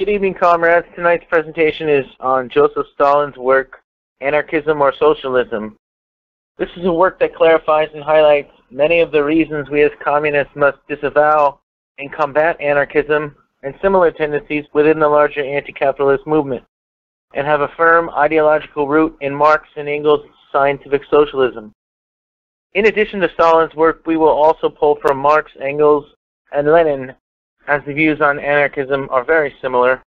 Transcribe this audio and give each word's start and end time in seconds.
Good 0.00 0.08
evening, 0.08 0.32
comrades. 0.32 0.86
Tonight's 0.96 1.26
presentation 1.28 1.86
is 1.86 2.06
on 2.20 2.48
Joseph 2.48 2.86
Stalin's 2.94 3.36
work, 3.36 3.82
Anarchism 4.22 4.80
or 4.80 4.94
Socialism. 4.98 5.76
This 6.56 6.70
is 6.78 6.86
a 6.86 6.92
work 6.92 7.20
that 7.20 7.36
clarifies 7.36 7.90
and 7.92 8.02
highlights 8.02 8.50
many 8.70 9.00
of 9.00 9.12
the 9.12 9.22
reasons 9.22 9.68
we 9.68 9.82
as 9.82 9.90
communists 10.02 10.56
must 10.56 10.78
disavow 10.88 11.60
and 11.98 12.10
combat 12.10 12.58
anarchism 12.62 13.36
and 13.62 13.74
similar 13.82 14.10
tendencies 14.10 14.64
within 14.72 14.98
the 14.98 15.06
larger 15.06 15.44
anti-capitalist 15.44 16.26
movement, 16.26 16.64
and 17.34 17.46
have 17.46 17.60
a 17.60 17.72
firm 17.76 18.08
ideological 18.08 18.88
root 18.88 19.14
in 19.20 19.34
Marx 19.34 19.68
and 19.76 19.86
Engels' 19.86 20.24
scientific 20.50 21.02
socialism. 21.10 21.74
In 22.72 22.86
addition 22.86 23.20
to 23.20 23.30
Stalin's 23.34 23.74
work, 23.74 24.00
we 24.06 24.16
will 24.16 24.28
also 24.28 24.70
pull 24.70 24.96
from 25.02 25.18
Marx, 25.18 25.52
Engels, 25.60 26.06
and 26.52 26.72
Lenin 26.72 27.14
as 27.70 27.80
the 27.86 27.94
views 27.94 28.20
on 28.20 28.40
anarchism 28.40 29.06
are 29.12 29.22
very 29.22 29.54
similar. 29.62 30.02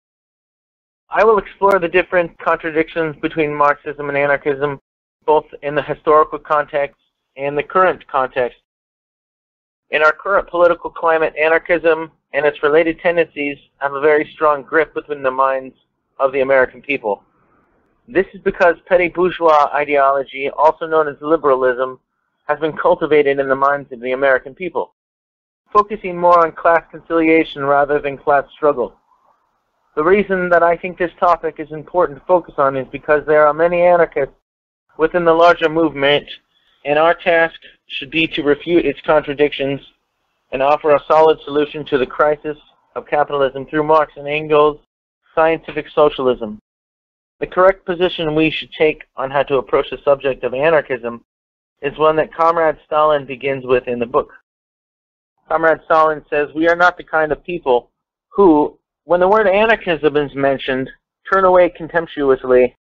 I 1.11 1.25
will 1.25 1.39
explore 1.39 1.81
the 1.81 1.89
different 1.89 2.39
contradictions 2.39 3.17
between 3.21 3.53
Marxism 3.53 4.09
and 4.09 4.17
anarchism, 4.17 4.79
both 5.27 5.45
in 5.63 5.75
the 5.75 5.83
historical 5.83 6.39
context 6.39 7.01
and 7.37 7.59
the 7.59 7.63
current 7.65 8.07
context. 8.07 8.59
In 9.91 10.03
our 10.03 10.13
current 10.13 10.49
political 10.49 10.89
climate, 10.89 11.35
anarchism 11.37 12.13
and 12.33 12.47
its 12.47 12.63
related 12.63 13.01
tendencies 13.01 13.59
have 13.79 13.93
a 13.93 14.01
very 14.01 14.31
strong 14.35 14.63
grip 14.63 14.95
within 14.95 15.25
the 15.25 15.31
minds 15.31 15.75
of 16.21 16.31
the 16.33 16.43
American 16.43 16.81
people. 16.81 17.25
This 18.07 18.27
is 18.35 18.41
because 18.43 18.77
petty 18.87 19.09
bourgeois 19.09 19.69
ideology, 19.75 20.49
also 20.51 20.87
known 20.87 21.09
as 21.09 21.17
liberalism, 21.21 21.99
has 22.47 22.61
been 22.61 22.77
cultivated 22.77 23.41
in 23.41 23.49
the 23.49 23.57
minds 23.57 23.91
of 23.91 24.01
the 24.01 24.13
American 24.13 24.55
people 24.55 24.95
focusing 25.73 26.17
more 26.17 26.45
on 26.45 26.53
class 26.53 26.83
conciliation 26.91 27.65
rather 27.65 27.99
than 28.01 28.17
class 28.17 28.45
struggle. 28.55 28.95
The 29.97 30.05
reason 30.05 30.49
that 30.51 30.63
I 30.63 30.77
think 30.77 30.97
this 30.97 31.11
topic 31.19 31.57
is 31.59 31.73
important 31.73 32.19
to 32.19 32.25
focus 32.25 32.55
on 32.59 32.77
is 32.77 32.87
because 32.93 33.27
there 33.27 33.47
are 33.47 33.55
many 33.55 33.83
anarchists 33.83 34.35
within 34.97 35.25
the 35.25 35.33
larger 35.33 35.69
movement, 35.69 36.27
and 36.85 36.99
our 36.99 37.15
task 37.15 37.59
should 37.89 38.11
be 38.11 38.27
to 38.29 38.43
refute 38.43 38.87
its 38.87 39.01
contradictions 39.01 39.81
and 40.53 40.63
offer 40.63 40.95
a 40.95 41.05
solid 41.07 41.39
solution 41.45 41.85
to 41.87 41.99
the 41.99 42.07
crisis 42.07 42.57
of 42.95 43.07
capitalism 43.07 43.67
through 43.67 43.83
Marx 43.83 44.13
and 44.17 44.29
Engels' 44.29 44.79
scientific 45.35 45.87
socialism. 45.95 46.61
The 47.41 47.47
correct 47.47 47.85
position 47.85 48.35
we 48.35 48.51
should 48.51 48.73
take 48.73 49.05
on 49.17 49.31
how 49.31 49.45
to 49.45 49.59
approach 49.59 49.91
the 49.91 49.99
subject 50.05 50.43
of 50.45 50.55
anarchism 50.55 51.25
is 51.83 51.97
one 51.97 52.17
that 52.17 52.35
Comrade 52.35 52.79
Stalin 52.85 53.25
begins 53.25 53.65
with 53.65 53.87
in 53.87 53.99
the 53.99 54.07
book. 54.07 54.33
Comrade 55.49 55.81
Stalin 55.85 56.25
says, 56.29 56.49
We 56.55 56.69
are 56.69 56.77
not 56.77 56.97
the 56.97 57.05
kind 57.05 57.33
of 57.33 57.43
people 57.43 57.91
who, 58.29 58.79
when 59.05 59.21
the 59.21 59.29
word 59.29 59.47
anarchism 59.47 60.17
is 60.17 60.35
mentioned, 60.35 60.91
turn 61.33 61.45
away 61.45 61.71
contemptuously 61.71 62.77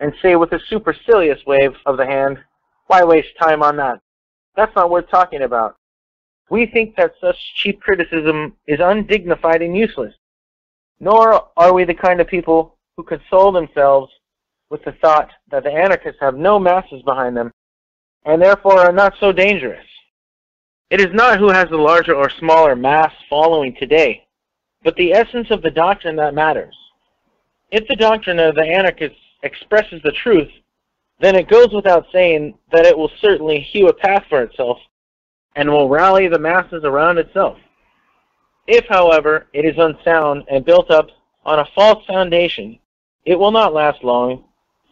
and 0.00 0.12
say 0.20 0.36
with 0.36 0.52
a 0.52 0.60
supercilious 0.68 1.38
wave 1.46 1.72
of 1.86 1.96
the 1.96 2.06
hand, 2.06 2.38
Why 2.86 3.04
waste 3.04 3.36
time 3.40 3.62
on 3.62 3.76
that? 3.78 4.00
That's 4.56 4.74
not 4.76 4.90
worth 4.90 5.08
talking 5.10 5.42
about. 5.42 5.76
We 6.50 6.66
think 6.66 6.94
that 6.96 7.14
such 7.20 7.36
cheap 7.56 7.80
criticism 7.80 8.54
is 8.66 8.80
undignified 8.80 9.62
and 9.62 9.76
useless. 9.76 10.14
Nor 11.00 11.48
are 11.56 11.72
we 11.72 11.84
the 11.84 11.94
kind 11.94 12.20
of 12.20 12.28
people 12.28 12.76
who 12.96 13.02
console 13.02 13.50
themselves 13.50 14.12
with 14.70 14.84
the 14.84 14.92
thought 15.00 15.30
that 15.50 15.64
the 15.64 15.72
anarchists 15.72 16.20
have 16.20 16.36
no 16.36 16.58
masses 16.58 17.02
behind 17.02 17.36
them 17.36 17.50
and 18.24 18.40
therefore 18.40 18.78
are 18.78 18.92
not 18.92 19.14
so 19.20 19.32
dangerous. 19.32 19.84
It 20.90 21.00
is 21.00 21.12
not 21.12 21.38
who 21.38 21.48
has 21.48 21.68
the 21.70 21.76
larger 21.76 22.14
or 22.14 22.28
smaller 22.30 22.76
mass 22.76 23.12
following 23.28 23.74
today, 23.74 24.26
but 24.82 24.94
the 24.96 25.12
essence 25.12 25.50
of 25.50 25.62
the 25.62 25.70
doctrine 25.70 26.16
that 26.16 26.34
matters. 26.34 26.76
If 27.70 27.88
the 27.88 27.96
doctrine 27.96 28.38
of 28.38 28.54
the 28.54 28.62
anarchists 28.62 29.18
expresses 29.42 30.00
the 30.02 30.12
truth, 30.12 30.50
then 31.20 31.34
it 31.34 31.48
goes 31.48 31.72
without 31.72 32.06
saying 32.12 32.58
that 32.70 32.84
it 32.84 32.96
will 32.96 33.10
certainly 33.20 33.60
hew 33.60 33.88
a 33.88 33.94
path 33.94 34.24
for 34.28 34.42
itself 34.42 34.78
and 35.56 35.70
will 35.70 35.88
rally 35.88 36.28
the 36.28 36.38
masses 36.38 36.84
around 36.84 37.18
itself. 37.18 37.58
If, 38.66 38.86
however, 38.88 39.46
it 39.52 39.64
is 39.64 39.78
unsound 39.78 40.44
and 40.50 40.64
built 40.64 40.90
up 40.90 41.08
on 41.44 41.60
a 41.60 41.68
false 41.74 42.04
foundation, 42.06 42.78
it 43.24 43.38
will 43.38 43.52
not 43.52 43.74
last 43.74 44.02
long 44.02 44.44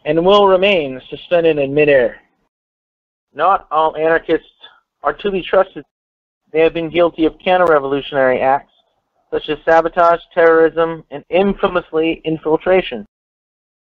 and 0.05 0.25
will 0.25 0.47
remain 0.47 1.01
suspended 1.09 1.57
in 1.57 1.73
midair. 1.73 2.19
Not 3.33 3.67
all 3.71 3.95
anarchists 3.95 4.47
are 5.03 5.13
to 5.13 5.31
be 5.31 5.43
trusted 5.43 5.83
they 6.53 6.59
have 6.59 6.73
been 6.73 6.89
guilty 6.89 7.25
of 7.25 7.37
counter-revolutionary 7.43 8.39
acts, 8.39 8.71
such 9.31 9.49
as 9.49 9.57
sabotage, 9.65 10.21
terrorism, 10.33 11.03
and 11.09 11.25
infamously 11.29 12.21
infiltration. 12.23 13.05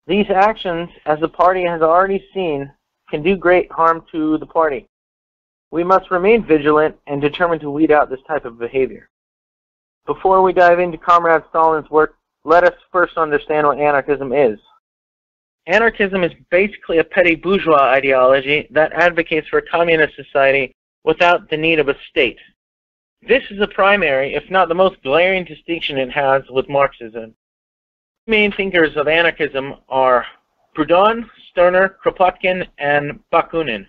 These 0.09 0.27
actions, 0.31 0.91
as 1.07 1.21
the 1.21 1.29
party 1.29 1.65
has 1.65 1.81
already 1.81 2.25
seen, 2.35 2.71
can 3.09 3.23
do 3.23 3.37
great 3.37 3.71
harm 3.71 4.05
to 4.11 4.37
the 4.39 4.47
party. 4.47 4.89
We 5.71 5.85
must 5.85 6.11
remain 6.11 6.45
vigilant 6.45 6.97
and 7.07 7.21
determined 7.21 7.61
to 7.61 7.71
weed 7.71 7.93
out 7.93 8.11
this 8.11 8.21
type 8.27 8.45
of 8.45 8.59
behavior. 8.59 9.09
Before 10.07 10.43
we 10.43 10.53
dive 10.53 10.81
into 10.81 10.99
Comrade 10.99 11.43
Stalin's 11.51 11.91
work, 11.91 12.17
let 12.45 12.65
us 12.65 12.75
first 12.93 13.17
understand 13.17 13.67
what 13.67 13.79
anarchism 13.79 14.33
is. 14.33 14.59
Anarchism 15.67 16.23
is 16.23 16.33
basically 16.51 16.99
a 16.99 17.05
petty 17.05 17.35
bourgeois 17.35 17.91
ideology 17.91 18.69
that 18.71 18.93
advocates 18.93 19.49
for 19.49 19.59
a 19.59 19.69
communist 19.69 20.15
society 20.15 20.73
without 21.07 21.49
the 21.49 21.57
need 21.57 21.79
of 21.79 21.89
a 21.89 21.97
state. 22.11 22.39
This 23.27 23.45
is 23.51 23.59
the 23.59 23.69
primary, 23.69 24.35
if 24.35 24.51
not 24.51 24.69
the 24.69 24.75
most 24.75 25.03
glaring 25.03 25.45
distinction 25.45 25.97
it 25.97 26.11
has 26.11 26.43
with 26.51 26.69
Marxism. 26.69 27.35
The 28.27 28.31
main 28.31 28.53
thinkers 28.53 28.97
of 28.97 29.09
anarchism 29.09 29.77
are 29.89 30.27
Proudhon, 30.77 31.25
Stirner, 31.51 31.97
Kropotkin, 32.05 32.67
and 32.79 33.21
Bakunin. 33.33 33.87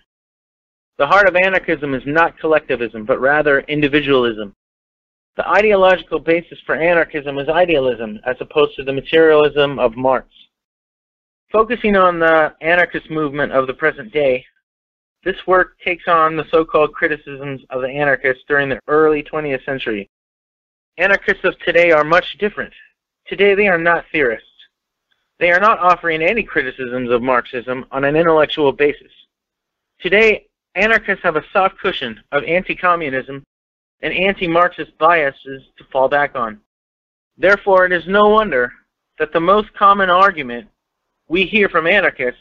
The 0.98 1.08
heart 1.08 1.28
of 1.28 1.36
anarchism 1.36 1.94
is 1.94 2.04
not 2.06 2.40
collectivism, 2.40 3.04
but 3.04 3.20
rather 3.20 3.60
individualism. 3.62 4.56
The 5.36 5.48
ideological 5.48 6.20
basis 6.20 6.60
for 6.66 6.76
anarchism 6.76 7.38
is 7.40 7.50
idealism, 7.50 8.20
as 8.26 8.38
opposed 8.40 8.76
to 8.76 8.84
the 8.84 8.94
materialism 8.94 9.80
of 9.80 9.96
Marx. 9.96 10.28
Focusing 11.52 11.96
on 11.96 12.20
the 12.20 12.54
anarchist 12.62 13.10
movement 13.10 13.52
of 13.52 13.68
the 13.68 13.74
present 13.74 14.12
day, 14.12 14.46
this 15.28 15.46
work 15.46 15.78
takes 15.84 16.08
on 16.08 16.38
the 16.38 16.46
so-called 16.50 16.94
criticisms 16.94 17.60
of 17.70 17.82
the 17.82 17.90
anarchists 17.90 18.46
during 18.48 18.70
the 18.70 18.80
early 18.88 19.22
20th 19.22 19.66
century. 19.66 20.10
Anarchists 20.98 21.44
of 21.44 21.60
today 21.60 21.92
are 21.92 22.06
much 22.06 22.38
different. 22.38 22.74
Today 23.28 23.54
they 23.54 23.68
are 23.68 23.78
not 23.78 24.06
theorists. 24.10 24.48
They 25.38 25.52
are 25.52 25.60
not 25.60 25.80
offering 25.80 26.22
any 26.22 26.44
criticisms 26.44 27.10
of 27.10 27.22
Marxism 27.22 27.86
on 27.92 28.06
an 28.06 28.16
intellectual 28.16 28.72
basis. 28.72 29.12
Today, 30.00 30.48
anarchists 30.76 31.24
have 31.24 31.36
a 31.36 31.44
soft 31.52 31.78
cushion 31.78 32.22
of 32.32 32.46
anti-communism 32.46 33.44
and 34.02 34.14
anti-Marxist 34.14 34.98
biases 34.98 35.62
to 35.78 35.84
fall 35.92 36.08
back 36.08 36.38
on. 36.38 36.58
Therefore, 37.38 37.86
it 37.86 37.92
is 37.92 38.08
no 38.08 38.30
wonder 38.30 38.72
that 39.20 39.34
the 39.34 39.42
most 39.42 39.74
common 39.74 40.10
argument 40.10 40.70
we 41.28 41.46
hear 41.46 41.68
from 41.68 41.86
anarchists 41.86 42.40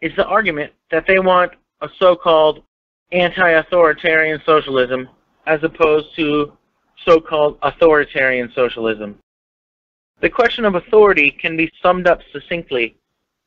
is 0.00 0.16
the 0.16 0.24
argument 0.24 0.72
that 0.90 1.04
they 1.06 1.18
want 1.18 1.52
a 1.82 1.88
so-called 1.98 2.62
anti-authoritarian 3.10 4.40
socialism 4.46 5.08
as 5.46 5.62
opposed 5.62 6.14
to 6.16 6.56
so-called 7.04 7.58
authoritarian 7.62 8.50
socialism. 8.54 9.18
The 10.20 10.30
question 10.30 10.64
of 10.64 10.76
authority 10.76 11.30
can 11.30 11.56
be 11.56 11.70
summed 11.82 12.06
up 12.06 12.20
succinctly 12.32 12.96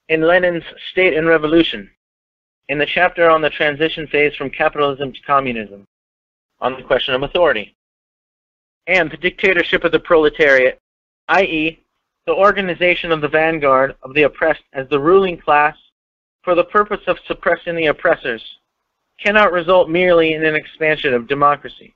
in 0.10 0.22
Lenin's 0.22 0.66
State 0.92 1.16
and 1.16 1.26
Revolution, 1.26 1.90
in 2.68 2.78
the 2.78 2.86
chapter 2.86 3.30
on 3.30 3.42
the 3.42 3.50
transition 3.50 4.06
phase 4.08 4.36
from 4.36 4.50
capitalism 4.50 5.14
to 5.14 5.22
communism, 5.22 5.88
on 6.60 6.76
the 6.76 6.84
question 6.84 7.16
of 7.16 7.24
authority, 7.24 7.76
and 8.88 9.10
the 9.10 9.18
dictatorship 9.18 9.86
of 9.86 9.94
the 9.94 10.00
proletariat, 10.00 10.80
i.e., 11.30 11.82
the 12.26 12.34
organization 12.34 13.12
of 13.12 13.22
the 13.22 13.28
vanguard 13.28 13.96
of 14.04 14.14
the 14.14 14.24
oppressed 14.24 14.64
as 14.74 14.88
the 14.90 15.00
ruling 15.00 15.38
class 15.38 15.78
for 16.46 16.56
the 16.56 16.64
purpose 16.64 17.02
of 17.08 17.18
suppressing 17.28 17.76
the 17.76 17.88
oppressors 17.88 18.42
cannot 19.20 19.52
result 19.52 19.90
merely 19.90 20.34
in 20.34 20.46
an 20.46 20.56
expansion 20.56 21.14
of 21.14 21.28
democracy. 21.28 21.96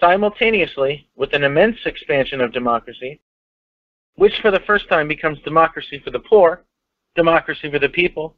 Simultaneously, 0.00 1.06
with 1.14 1.34
an 1.34 1.44
immense 1.44 1.76
expansion 1.84 2.40
of 2.40 2.52
democracy, 2.52 3.20
which 4.16 4.40
for 4.40 4.50
the 4.50 4.62
first 4.66 4.88
time 4.88 5.06
becomes 5.06 5.38
democracy 5.40 6.00
for 6.02 6.10
the 6.10 6.18
poor, 6.18 6.64
democracy 7.14 7.70
for 7.70 7.78
the 7.78 7.88
people, 7.88 8.34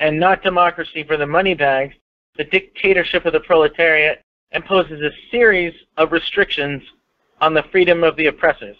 and 0.00 0.18
not 0.18 0.42
democracy 0.42 1.04
for 1.04 1.16
the 1.16 1.26
money 1.26 1.54
bags, 1.54 1.94
the 2.36 2.44
dictatorship 2.44 3.26
of 3.26 3.32
the 3.32 3.40
proletariat 3.40 4.22
imposes 4.52 5.00
a 5.02 5.10
series 5.30 5.74
of 5.96 6.12
restrictions 6.12 6.82
on 7.40 7.54
the 7.54 7.64
freedom 7.70 8.02
of 8.02 8.16
the 8.16 8.26
oppressors, 8.26 8.76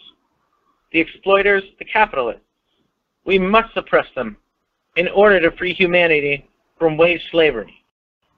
the 0.91 0.99
exploiters, 0.99 1.63
the 1.77 1.85
capitalists. 1.85 2.41
We 3.25 3.39
must 3.39 3.73
suppress 3.73 4.07
them 4.15 4.37
in 4.99 5.07
order 5.15 5.39
to 5.39 5.55
free 5.55 5.73
humanity 5.73 6.45
from 6.77 6.97
wage 6.97 7.21
slavery. 7.31 7.73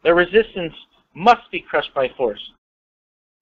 The 0.03 0.13
resistance 0.13 0.75
must 1.15 1.49
be 1.51 1.59
crushed 1.59 1.91
by 1.95 2.07
force. 2.15 2.51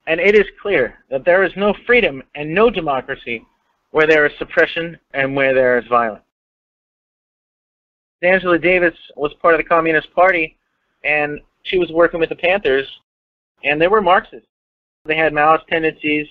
And 0.08 0.22
it 0.22 0.36
is 0.36 0.46
clear 0.62 1.04
that 1.10 1.26
there 1.26 1.44
is 1.44 1.52
no 1.58 1.76
freedom 1.86 2.24
and 2.36 2.56
no 2.56 2.70
democracy 2.70 3.46
where 3.92 4.08
there 4.08 4.26
is 4.26 4.32
suppression 4.40 4.98
and 5.14 5.36
where 5.36 5.54
there 5.54 5.78
is 5.78 5.86
violence. 5.90 6.24
Angela 8.22 8.58
Davis 8.58 8.96
was 9.18 9.34
part 9.42 9.54
of 9.54 9.60
the 9.60 9.68
Communist 9.68 10.14
Party, 10.16 10.58
and 11.04 11.42
she 11.64 11.78
was 11.78 11.92
working 11.92 12.22
with 12.22 12.30
the 12.30 12.38
Panthers, 12.38 12.88
and 13.66 13.82
they 13.82 13.90
were 13.90 14.02
Marxists. 14.02 14.48
They 15.04 15.18
had 15.18 15.34
Maoist 15.34 15.68
tendencies. 15.68 16.28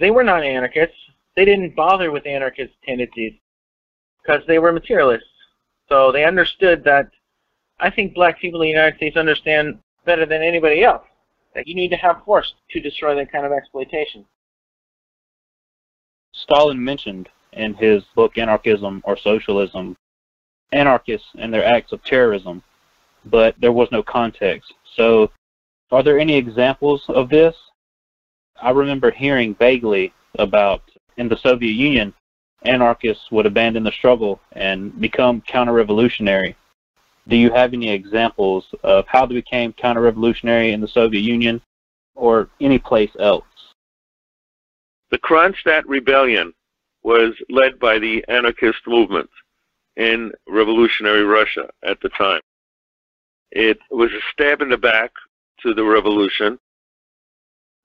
They 0.00 0.10
were 0.10 0.24
not 0.24 0.42
anarchists. 0.42 0.96
They 1.36 1.44
didn't 1.44 1.76
bother 1.76 2.10
with 2.10 2.26
anarchist 2.26 2.74
tendencies 2.84 3.34
because 4.20 4.42
they 4.48 4.58
were 4.58 4.72
materialists. 4.72 5.28
So 5.88 6.12
they 6.12 6.24
understood 6.24 6.84
that 6.84 7.10
I 7.80 7.90
think 7.90 8.14
black 8.14 8.40
people 8.40 8.60
in 8.62 8.66
the 8.66 8.72
United 8.72 8.96
States 8.96 9.16
understand 9.16 9.78
better 10.04 10.26
than 10.26 10.42
anybody 10.42 10.84
else 10.84 11.04
that 11.54 11.66
you 11.66 11.74
need 11.74 11.90
to 11.90 11.96
have 11.96 12.24
force 12.24 12.54
to 12.70 12.80
destroy 12.80 13.14
that 13.14 13.32
kind 13.32 13.46
of 13.46 13.52
exploitation. 13.52 14.24
Stalin 16.32 16.82
mentioned 16.82 17.28
in 17.52 17.74
his 17.74 18.04
book 18.14 18.38
Anarchism 18.38 19.02
or 19.04 19.16
Socialism 19.16 19.96
anarchists 20.72 21.28
and 21.38 21.52
their 21.52 21.64
acts 21.64 21.92
of 21.92 22.04
terrorism, 22.04 22.62
but 23.24 23.54
there 23.58 23.72
was 23.72 23.88
no 23.90 24.02
context. 24.02 24.72
So, 24.94 25.30
are 25.90 26.02
there 26.02 26.18
any 26.18 26.36
examples 26.36 27.04
of 27.08 27.30
this? 27.30 27.56
I 28.60 28.70
remember 28.70 29.10
hearing 29.10 29.54
vaguely 29.54 30.12
about 30.38 30.82
in 31.16 31.28
the 31.28 31.36
Soviet 31.36 31.72
Union, 31.72 32.12
anarchists 32.64 33.30
would 33.30 33.46
abandon 33.46 33.84
the 33.84 33.92
struggle 33.92 34.40
and 34.52 34.98
become 35.00 35.40
counter-revolutionary. 35.42 36.56
Do 37.28 37.36
you 37.36 37.50
have 37.52 37.74
any 37.74 37.90
examples 37.90 38.66
of 38.82 39.06
how 39.06 39.26
they 39.26 39.34
became 39.34 39.72
counter-revolutionary 39.74 40.72
in 40.72 40.80
the 40.80 40.88
Soviet 40.88 41.20
Union 41.20 41.60
or 42.14 42.48
any 42.60 42.78
place 42.78 43.10
else? 43.20 43.44
The 45.10 45.18
Kronstadt 45.18 45.84
Rebellion 45.86 46.52
was 47.02 47.34
led 47.48 47.78
by 47.78 47.98
the 47.98 48.24
anarchist 48.28 48.86
movement 48.86 49.30
in 49.96 50.32
revolutionary 50.48 51.24
Russia 51.24 51.68
at 51.82 52.00
the 52.00 52.08
time. 52.10 52.40
It 53.50 53.78
was 53.90 54.10
a 54.12 54.20
stab 54.32 54.60
in 54.60 54.68
the 54.68 54.76
back 54.76 55.12
to 55.62 55.74
the 55.74 55.84
revolution, 55.84 56.58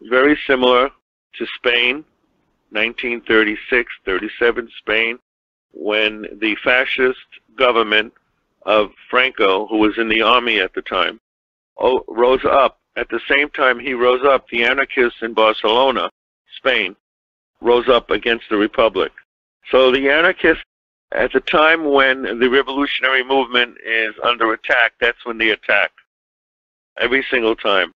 very 0.02 0.38
similar 0.48 0.90
to 1.36 1.46
Spain, 1.58 2.04
1936 2.74 3.92
37 4.06 4.70
Spain, 4.80 5.20
when 5.72 6.28
the 6.40 6.56
fascist 6.64 7.20
government 7.58 8.14
of 8.66 8.92
Franco, 9.10 9.68
who 9.68 9.78
was 9.78 9.98
in 9.98 10.10
the 10.10 10.22
army 10.22 10.60
at 10.60 10.74
the 10.74 10.82
time, 10.82 11.20
rose 12.08 12.46
up. 12.46 12.80
At 12.96 13.10
the 13.10 13.22
same 13.28 13.50
time 13.50 13.80
he 13.80 13.94
rose 13.94 14.24
up, 14.24 14.48
the 14.50 14.64
anarchists 14.64 15.22
in 15.22 15.34
Barcelona, 15.34 16.10
Spain, 16.58 16.96
rose 17.62 17.90
up 17.90 18.12
against 18.12 18.46
the 18.50 18.58
Republic. 18.58 19.12
So 19.72 19.92
the 19.92 20.10
anarchists, 20.10 20.64
at 21.12 21.32
the 21.32 21.40
time 21.40 21.86
when 21.92 22.40
the 22.40 22.50
revolutionary 22.50 23.24
movement 23.24 23.78
is 23.86 24.14
under 24.24 24.54
attack, 24.54 24.94
that's 25.00 25.26
when 25.26 25.38
they 25.38 25.50
attack. 25.50 25.92
Every 27.00 27.26
single 27.32 27.56
time. 27.56 27.92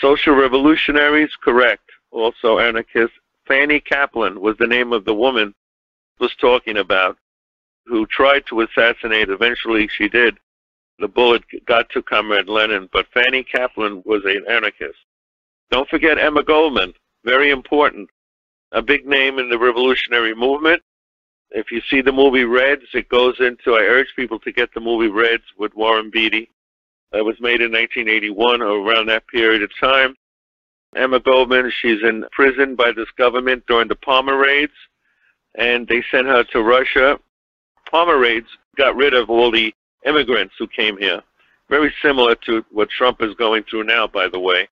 Social 0.00 0.34
revolutionaries, 0.34 1.30
correct. 1.42 1.90
Also 2.10 2.58
anarchists. 2.58 3.16
Fanny 3.46 3.80
Kaplan 3.80 4.40
was 4.40 4.56
the 4.58 4.66
name 4.66 4.92
of 4.92 5.04
the 5.04 5.14
woman 5.14 5.54
was 6.18 6.34
talking 6.40 6.78
about 6.78 7.16
who 7.86 8.06
tried 8.06 8.44
to 8.48 8.62
assassinate. 8.62 9.28
Eventually 9.28 9.88
she 9.88 10.08
did. 10.08 10.36
The 10.98 11.08
bullet 11.08 11.42
got 11.66 11.90
to 11.90 12.02
Comrade 12.02 12.48
Lenin, 12.48 12.88
but 12.92 13.06
Fanny 13.12 13.44
Kaplan 13.44 14.02
was 14.06 14.22
an 14.24 14.44
anarchist. 14.48 14.98
Don't 15.70 15.88
forget 15.88 16.18
Emma 16.18 16.42
Goldman, 16.42 16.94
very 17.24 17.50
important 17.50 18.08
a 18.72 18.82
big 18.82 19.06
name 19.06 19.38
in 19.38 19.48
the 19.48 19.58
revolutionary 19.58 20.34
movement. 20.34 20.82
If 21.50 21.70
you 21.70 21.80
see 21.88 22.00
the 22.00 22.12
movie 22.12 22.44
Reds, 22.44 22.84
it 22.92 23.08
goes 23.08 23.36
into, 23.38 23.74
I 23.74 23.82
urge 23.82 24.08
people 24.16 24.38
to 24.40 24.52
get 24.52 24.72
the 24.74 24.80
movie 24.80 25.08
Reds 25.08 25.44
with 25.56 25.74
Warren 25.74 26.10
Beatty. 26.10 26.50
It 27.12 27.24
was 27.24 27.36
made 27.40 27.60
in 27.60 27.72
1981 27.72 28.62
or 28.62 28.80
around 28.80 29.06
that 29.06 29.26
period 29.28 29.62
of 29.62 29.70
time. 29.80 30.16
Emma 30.96 31.20
Goldman, 31.20 31.70
she's 31.80 32.02
in 32.02 32.24
prison 32.32 32.74
by 32.74 32.92
this 32.92 33.10
government 33.16 33.64
during 33.66 33.88
the 33.88 33.96
Palmer 33.96 34.36
raids, 34.36 34.72
and 35.56 35.86
they 35.86 36.02
sent 36.10 36.26
her 36.26 36.44
to 36.44 36.62
Russia. 36.62 37.18
Palmer 37.90 38.18
raids 38.18 38.48
got 38.76 38.96
rid 38.96 39.14
of 39.14 39.30
all 39.30 39.50
the 39.50 39.74
immigrants 40.04 40.54
who 40.58 40.66
came 40.66 40.96
here. 40.98 41.22
Very 41.68 41.92
similar 42.02 42.34
to 42.46 42.64
what 42.70 42.90
Trump 42.90 43.22
is 43.22 43.34
going 43.34 43.64
through 43.64 43.84
now, 43.84 44.06
by 44.06 44.28
the 44.28 44.40
way. 44.40 44.68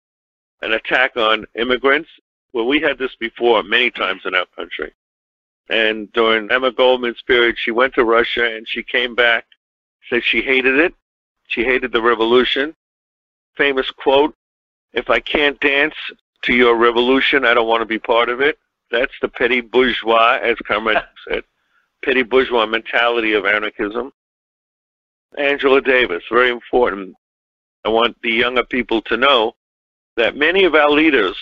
An 0.63 0.73
attack 0.73 1.17
on 1.17 1.45
immigrants 1.55 2.09
well, 2.55 2.67
we 2.67 2.81
had 2.81 2.99
this 2.99 3.15
before 3.17 3.65
many 3.65 3.91
times 3.91 4.23
in 4.25 4.35
our 4.35 4.47
country. 4.57 4.93
And 5.69 6.11
during 6.13 6.51
Emma 6.53 6.71
Goldman's 6.71 7.21
period, 7.23 7.57
she 7.59 7.73
went 7.73 7.95
to 7.95 8.05
Russia 8.05 8.45
and 8.45 8.67
she 8.67 8.85
came 8.85 9.17
back, 9.17 9.45
said 10.09 10.23
she 10.23 10.41
hated 10.41 10.79
it. 10.79 10.95
She 11.49 11.65
hated 11.65 11.93
the 11.93 12.01
revolution. 12.01 12.77
Famous 13.57 13.91
quote, 13.91 14.37
if 14.95 15.11
I 15.11 15.21
can't 15.21 15.61
dance 15.61 15.95
to 16.43 16.55
your 16.55 16.77
revolution, 16.77 17.45
I 17.45 17.55
don't 17.55 17.69
want 17.69 17.83
to 17.83 17.87
be 17.87 17.99
part 17.99 18.29
of 18.29 18.41
it. 18.41 18.59
That's 18.91 19.13
the 19.21 19.29
petty 19.29 19.61
bourgeois, 19.61 20.39
as 20.43 20.57
Comrade 20.67 20.99
said, 21.29 21.45
petty 22.05 22.23
bourgeois 22.23 22.67
mentality 22.67 23.35
of 23.35 23.45
anarchism. 23.45 24.13
Angela 25.37 25.81
Davis, 25.81 26.23
very 26.31 26.51
important. 26.51 27.15
I 27.85 27.89
want 27.91 28.17
the 28.23 28.31
younger 28.31 28.65
people 28.65 29.03
to 29.03 29.17
know 29.17 29.55
that 30.17 30.37
many 30.37 30.65
of 30.65 30.75
our 30.75 30.91
leaders 30.91 31.37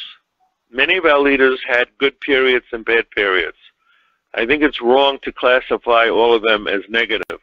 many 0.72 0.96
of 0.96 1.04
our 1.04 1.20
leaders 1.20 1.60
had 1.68 1.86
good 1.98 2.18
periods 2.20 2.64
and 2.72 2.84
bad 2.84 3.08
periods. 3.10 3.58
I 4.34 4.46
think 4.46 4.62
it's 4.62 4.80
wrong 4.80 5.18
to 5.22 5.32
classify 5.32 6.08
all 6.08 6.34
of 6.34 6.42
them 6.42 6.66
as 6.66 6.80
negative 6.88 7.38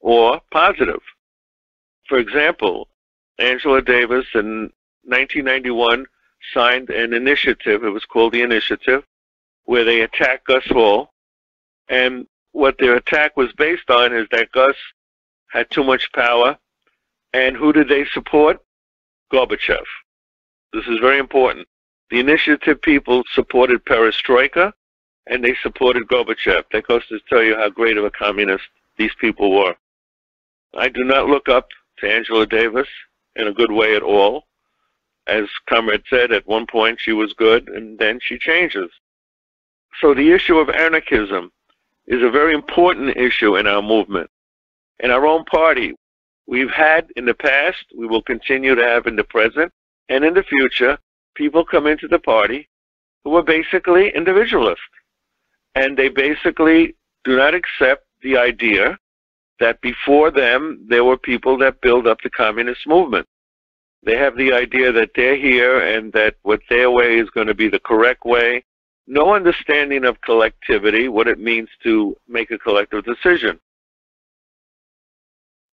or 0.00 0.40
positive. 0.50 1.00
For 2.08 2.18
example, 2.18 2.88
Angela 3.38 3.82
Davis 3.82 4.24
in 4.34 4.70
1991 5.04 6.06
signed 6.52 6.90
an 6.90 7.12
initiative, 7.12 7.84
it 7.84 7.90
was 7.90 8.04
called 8.04 8.32
the 8.32 8.42
Initiative, 8.42 9.04
where 9.64 9.84
they 9.84 10.00
attacked 10.00 10.46
Gus 10.46 10.64
Hall. 10.66 11.12
And 11.88 12.26
what 12.52 12.76
their 12.78 12.96
attack 12.96 13.36
was 13.36 13.52
based 13.52 13.90
on 13.90 14.14
is 14.14 14.26
that 14.30 14.52
Gus 14.52 14.76
had 15.50 15.70
too 15.70 15.84
much 15.84 16.10
power. 16.12 16.58
And 17.32 17.56
who 17.56 17.72
did 17.72 17.88
they 17.88 18.04
support? 18.12 18.60
Gorbachev. 19.32 19.84
This 20.72 20.86
is 20.86 20.98
very 21.00 21.18
important. 21.18 21.66
The 22.10 22.20
initiative 22.20 22.80
people 22.82 23.22
supported 23.32 23.84
perestroika 23.84 24.72
and 25.26 25.42
they 25.42 25.54
supported 25.62 26.08
Gorbachev. 26.08 26.64
That 26.72 26.86
goes 26.86 27.06
to 27.08 27.18
tell 27.28 27.42
you 27.42 27.56
how 27.56 27.70
great 27.70 27.96
of 27.96 28.04
a 28.04 28.10
communist 28.10 28.64
these 28.98 29.12
people 29.20 29.50
were. 29.50 29.74
I 30.74 30.88
do 30.88 31.04
not 31.04 31.28
look 31.28 31.48
up 31.48 31.68
to 31.98 32.10
Angela 32.10 32.46
Davis 32.46 32.88
in 33.36 33.46
a 33.46 33.52
good 33.52 33.72
way 33.72 33.94
at 33.94 34.02
all. 34.02 34.44
As 35.26 35.44
Comrade 35.68 36.02
said, 36.10 36.32
at 36.32 36.46
one 36.46 36.66
point 36.66 36.98
she 37.00 37.12
was 37.12 37.32
good 37.34 37.68
and 37.68 37.98
then 37.98 38.18
she 38.20 38.38
changes. 38.38 38.90
So 40.00 40.14
the 40.14 40.32
issue 40.32 40.58
of 40.58 40.68
anarchism 40.68 41.52
is 42.06 42.22
a 42.22 42.30
very 42.30 42.54
important 42.54 43.16
issue 43.16 43.56
in 43.56 43.66
our 43.66 43.82
movement. 43.82 44.30
In 45.00 45.10
our 45.10 45.26
own 45.26 45.44
party, 45.44 45.94
we've 46.46 46.70
had 46.70 47.08
in 47.16 47.24
the 47.24 47.34
past, 47.34 47.84
we 47.96 48.06
will 48.06 48.22
continue 48.22 48.74
to 48.74 48.82
have 48.82 49.06
in 49.06 49.16
the 49.16 49.24
present, 49.24 49.72
and 50.08 50.24
in 50.24 50.34
the 50.34 50.42
future, 50.42 50.98
people 51.34 51.64
come 51.64 51.86
into 51.86 52.08
the 52.08 52.18
party 52.18 52.68
who 53.24 53.36
are 53.36 53.42
basically 53.42 54.10
individualist. 54.14 54.80
And 55.74 55.96
they 55.96 56.08
basically 56.08 56.94
do 57.24 57.36
not 57.36 57.54
accept 57.54 58.04
the 58.22 58.36
idea 58.36 58.98
that 59.60 59.80
before 59.80 60.30
them 60.30 60.84
there 60.88 61.04
were 61.04 61.16
people 61.16 61.56
that 61.58 61.80
built 61.80 62.06
up 62.06 62.18
the 62.22 62.30
communist 62.30 62.86
movement. 62.86 63.26
They 64.04 64.16
have 64.16 64.36
the 64.36 64.52
idea 64.52 64.90
that 64.92 65.10
they're 65.14 65.36
here 65.36 65.80
and 65.80 66.12
that 66.12 66.34
what 66.42 66.60
their 66.68 66.90
way 66.90 67.18
is 67.18 67.30
going 67.30 67.46
to 67.46 67.54
be 67.54 67.68
the 67.68 67.78
correct 67.78 68.24
way. 68.24 68.64
No 69.06 69.34
understanding 69.34 70.04
of 70.04 70.20
collectivity, 70.20 71.08
what 71.08 71.28
it 71.28 71.38
means 71.38 71.68
to 71.84 72.16
make 72.28 72.50
a 72.50 72.58
collective 72.58 73.04
decision. 73.04 73.60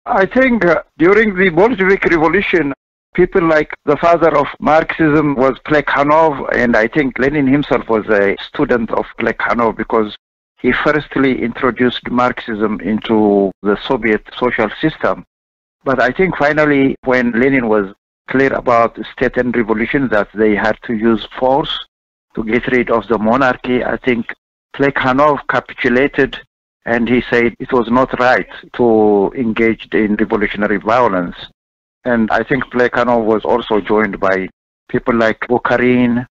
I 0.07 0.27
think 0.27 0.65
uh, 0.65 0.83
during 0.99 1.37
the 1.37 1.51
Bolshevik 1.51 2.05
Revolution, 2.05 2.73
people 3.15 3.43
like 3.43 3.73
the 3.85 3.97
father 3.97 4.37
of 4.37 4.47
Marxism 4.61 5.35
was 5.35 5.59
Plekhanov, 5.67 6.49
and 6.55 6.77
I 6.77 6.87
think 6.87 7.19
Lenin 7.19 7.47
himself 7.47 7.89
was 7.89 8.07
a 8.09 8.37
student 8.41 8.91
of 8.93 9.05
Plekhanov 9.19 9.77
because 9.77 10.17
he 10.61 10.73
firstly 10.73 11.43
introduced 11.43 12.09
Marxism 12.11 12.81
into 12.81 13.51
the 13.63 13.77
Soviet 13.87 14.23
social 14.37 14.71
system. 14.81 15.25
But 15.85 16.01
I 16.01 16.11
think 16.11 16.37
finally, 16.37 16.97
when 17.05 17.33
Lenin 17.33 17.69
was 17.69 17.93
clear 18.29 18.53
about 18.53 18.99
state 19.13 19.37
and 19.37 19.57
revolution 19.57 20.09
that 20.09 20.29
they 20.35 20.55
had 20.55 20.79
to 20.87 20.95
use 20.95 21.27
force 21.39 21.77
to 22.35 22.45
get 22.45 22.67
rid 22.69 22.91
of 22.91 23.07
the 23.09 23.19
monarchy, 23.19 23.85
I 23.85 23.97
think 23.97 24.27
Plekhanov 24.75 25.41
capitulated 25.49 26.39
and 26.85 27.09
he 27.09 27.23
said 27.31 27.55
it 27.59 27.73
was 27.73 27.91
not 27.91 28.19
right 28.21 28.49
to 28.75 29.33
engage 29.37 29.89
in 29.93 30.15
revolutionary 30.17 30.79
violence. 30.79 31.37
And 32.05 32.31
I 32.31 32.45
think 32.45 32.65
Plekhanov 32.67 33.25
was 33.25 33.45
also 33.45 33.81
joined 33.81 34.21
by 34.21 34.49
people 34.89 35.15
like 35.15 35.41
Bukharin 35.41 36.27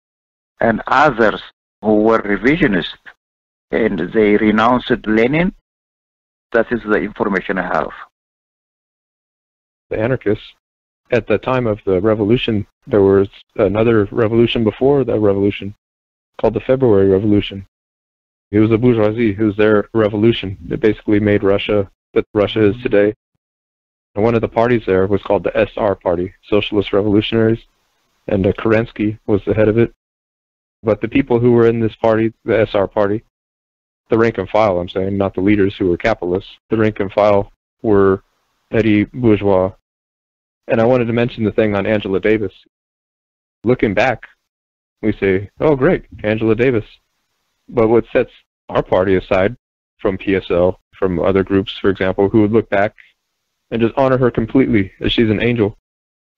and 0.61 0.81
others 0.87 1.41
who 1.81 1.95
were 2.01 2.21
revisionists. 2.21 2.95
and 3.71 3.99
they 4.13 4.37
renounced 4.37 5.05
Lenin. 5.05 5.53
That 6.53 6.71
is 6.71 6.81
the 6.83 6.99
information 7.09 7.57
I 7.57 7.63
have. 7.63 7.91
The 9.89 9.99
anarchists, 9.99 10.53
at 11.11 11.27
the 11.27 11.37
time 11.37 11.67
of 11.67 11.79
the 11.85 12.01
revolution, 12.01 12.65
there 12.87 13.01
was 13.01 13.27
another 13.55 14.05
revolution 14.11 14.63
before 14.63 15.03
that 15.03 15.19
revolution 15.19 15.75
called 16.39 16.53
the 16.53 16.59
February 16.61 17.09
Revolution. 17.09 17.65
It 18.51 18.59
was 18.59 18.69
the 18.69 18.77
bourgeoisie. 18.77 19.31
It 19.31 19.39
was 19.39 19.57
their 19.57 19.89
revolution. 19.93 20.57
It 20.69 20.79
basically 20.79 21.19
made 21.19 21.43
Russia 21.43 21.89
what 22.15 22.25
Russia 22.33 22.69
is 22.69 22.81
today. 22.81 23.13
And 24.15 24.23
one 24.23 24.35
of 24.35 24.41
the 24.41 24.47
parties 24.47 24.83
there 24.85 25.07
was 25.07 25.21
called 25.21 25.43
the 25.43 25.51
SR 25.55 25.95
Party, 25.95 26.33
Socialist 26.49 26.93
Revolutionaries, 26.93 27.59
and 28.27 28.45
uh, 28.47 28.53
Kerensky 28.53 29.19
was 29.27 29.41
the 29.45 29.53
head 29.53 29.67
of 29.67 29.77
it. 29.77 29.93
But 30.81 31.01
the 31.01 31.07
people 31.07 31.39
who 31.39 31.51
were 31.51 31.67
in 31.67 31.79
this 31.79 31.95
party, 31.95 32.33
the 32.45 32.65
SR 32.71 32.87
Party, 32.87 33.23
the 34.09 34.17
rank 34.17 34.37
and 34.37 34.49
file, 34.49 34.79
I'm 34.79 34.89
saying, 34.89 35.17
not 35.17 35.33
the 35.33 35.41
leaders 35.41 35.75
who 35.75 35.89
were 35.89 35.97
capitalists, 35.97 36.51
the 36.69 36.77
rank 36.77 36.99
and 36.99 37.11
file 37.11 37.51
were 37.81 38.23
petty 38.71 39.05
bourgeois. 39.05 39.71
And 40.67 40.81
I 40.81 40.85
wanted 40.85 41.05
to 41.05 41.13
mention 41.13 41.43
the 41.43 41.51
thing 41.51 41.75
on 41.75 41.85
Angela 41.85 42.19
Davis. 42.19 42.53
Looking 43.63 43.93
back, 43.93 44.23
we 45.01 45.13
say, 45.13 45.49
oh, 45.59 45.75
great, 45.75 46.05
Angela 46.23 46.55
Davis. 46.55 46.85
But 47.69 47.89
what 47.89 48.05
sets 48.11 48.31
our 48.69 48.83
party 48.83 49.15
aside 49.15 49.55
from 49.99 50.17
PSL, 50.17 50.77
from 50.97 51.19
other 51.19 51.43
groups, 51.43 51.77
for 51.77 51.89
example, 51.89 52.29
who 52.29 52.41
would 52.41 52.51
look 52.51 52.69
back 52.69 52.95
and 53.71 53.81
just 53.81 53.95
honor 53.97 54.17
her 54.17 54.31
completely 54.31 54.91
as 55.01 55.11
she's 55.11 55.29
an 55.29 55.41
angel, 55.41 55.77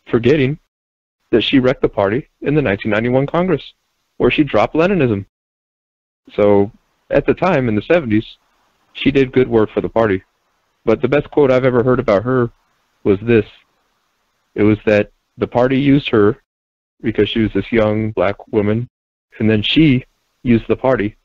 forgetting 0.09 0.59
that 1.31 1.41
she 1.41 1.59
wrecked 1.59 1.81
the 1.81 1.89
party 1.89 2.27
in 2.41 2.55
the 2.55 2.61
1991 2.61 3.27
Congress, 3.27 3.73
where 4.17 4.31
she 4.31 4.43
dropped 4.43 4.75
Leninism. 4.75 5.25
So 6.33 6.71
at 7.09 7.25
the 7.25 7.33
time, 7.33 7.69
in 7.69 7.75
the 7.75 7.81
70s, 7.81 8.25
she 8.93 9.11
did 9.11 9.31
good 9.31 9.47
work 9.47 9.69
for 9.71 9.81
the 9.81 9.89
party. 9.89 10.23
But 10.85 11.01
the 11.01 11.07
best 11.07 11.29
quote 11.31 11.51
I've 11.51 11.65
ever 11.65 11.83
heard 11.83 11.99
about 11.99 12.23
her 12.23 12.49
was 13.03 13.19
this. 13.21 13.45
It 14.57 14.63
was 14.63 14.79
that 14.87 15.11
the 15.37 15.45
party 15.45 15.79
used 15.79 16.09
her 16.09 16.41
because 17.01 17.29
she 17.29 17.41
was 17.41 17.53
this 17.53 17.71
young 17.71 18.11
black 18.11 18.47
woman, 18.47 18.89
and 19.37 19.47
then 19.47 19.61
she 19.61 20.03
used 20.41 20.67
the 20.67 20.75
party 20.75 21.15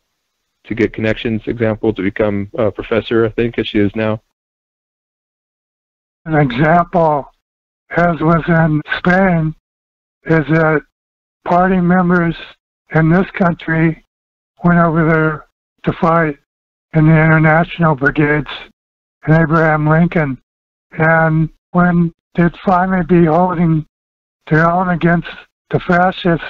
to 0.65 0.75
get 0.75 0.93
connections, 0.93 1.41
example, 1.47 1.95
to 1.95 2.03
become 2.03 2.51
a 2.59 2.71
professor, 2.71 3.25
I 3.25 3.31
think, 3.31 3.59
as 3.59 3.67
she 3.67 3.79
is 3.79 3.91
now. 3.97 4.21
An 6.27 6.35
example, 6.35 7.33
as 7.97 8.21
was 8.21 8.45
in 8.49 8.83
Spain, 8.99 9.55
is 10.27 10.47
that 10.49 10.83
party 11.47 11.81
members 11.81 12.37
in 12.95 13.09
this 13.09 13.31
country 13.31 14.05
went 14.63 14.79
over 14.79 15.09
there 15.09 15.47
to 15.85 15.99
fight 15.99 16.37
in 16.93 17.07
the 17.07 17.25
international 17.25 17.95
brigades 17.95 18.51
and 19.25 19.35
Abraham 19.35 19.89
Lincoln. 19.89 20.37
And 20.93 21.49
when 21.71 22.13
they'd 22.35 22.57
finally 22.65 23.05
be 23.05 23.27
holding 23.27 23.87
their 24.51 24.71
own 24.71 24.89
against 24.89 25.29
the 25.71 25.81
fascists, 25.81 26.45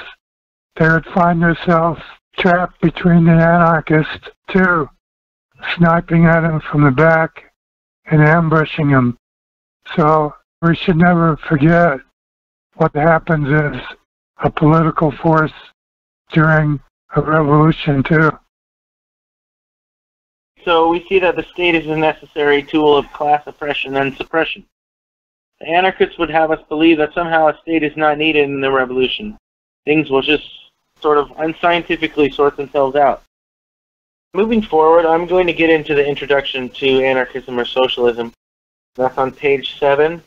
they 0.77 0.89
would 0.89 1.07
find 1.07 1.43
themselves 1.43 2.01
trapped 2.37 2.81
between 2.81 3.25
the 3.25 3.33
anarchists 3.33 4.29
too, 4.49 4.89
sniping 5.77 6.27
at 6.27 6.41
them 6.41 6.61
from 6.61 6.85
the 6.85 6.91
back 6.91 7.53
and 8.07 8.23
ambushing 8.23 8.91
them. 8.91 9.19
So 9.97 10.35
we 10.61 10.75
should 10.75 10.97
never 10.97 11.37
forget 11.49 12.01
what 12.77 12.95
happens 12.95 13.49
is 13.49 13.83
a 14.43 14.51
political 14.51 15.13
force 15.13 15.53
during 16.33 16.81
a 17.15 17.21
revolution 17.21 18.03
too. 18.03 18.31
So 20.65 20.89
we 20.89 21.05
see 21.09 21.19
that 21.19 21.37
the 21.37 21.43
state 21.53 21.75
is 21.75 21.87
a 21.87 21.97
necessary 21.97 22.63
tool 22.63 22.97
of 22.97 23.13
class 23.13 23.43
oppression 23.47 23.97
and 23.97 24.17
suppression. 24.17 24.65
The 25.63 25.69
anarchists 25.69 26.19
would 26.19 26.31
have 26.31 26.51
us 26.51 26.61
believe 26.69 26.99
that 26.99 27.15
somehow 27.15 27.47
a 27.47 27.57
state 27.63 27.85
is 27.85 27.97
not 27.97 28.19
needed 28.19 28.45
in 28.47 28.61
the 28.61 28.73
revolution. 28.73 29.39
Things 29.85 30.11
will 30.11 30.21
just 30.21 30.49
sort 31.01 31.19
of 31.19 31.31
unscientifically 31.39 32.33
sort 32.33 32.57
themselves 32.57 32.97
out. 32.97 33.23
Moving 34.35 34.61
forward, 34.61 35.07
I'm 35.07 35.25
going 35.25 35.47
to 35.47 35.53
get 35.53 35.71
into 35.71 35.95
the 35.95 36.05
introduction 36.05 36.69
to 36.69 37.05
anarchism 37.05 37.61
or 37.61 37.65
socialism. 37.65 38.33
That's 38.97 39.17
on 39.17 39.31
page 39.31 39.79
7. 39.79 40.21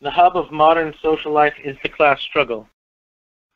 The 0.00 0.10
hub 0.10 0.34
of 0.34 0.50
modern 0.50 0.94
social 1.02 1.32
life 1.32 1.54
is 1.62 1.76
the 1.82 1.90
class 1.90 2.22
struggle. 2.22 2.66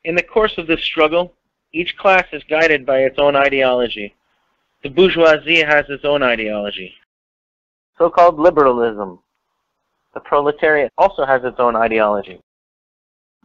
In 0.04 0.14
the 0.14 0.22
course 0.22 0.58
of 0.58 0.66
this 0.66 0.82
struggle, 0.82 1.32
each 1.72 1.96
class 1.96 2.26
is 2.34 2.44
guided 2.50 2.84
by 2.84 2.98
its 2.98 3.18
own 3.18 3.34
ideology. 3.34 4.14
The 4.82 4.90
bourgeoisie 4.90 5.62
has 5.62 5.88
its 5.88 6.04
own 6.04 6.22
ideology, 6.22 6.92
so-called 7.96 8.38
liberalism. 8.38 9.20
The 10.14 10.20
proletariat 10.20 10.92
also 10.96 11.26
has 11.26 11.42
its 11.44 11.58
own 11.58 11.76
ideology. 11.76 12.40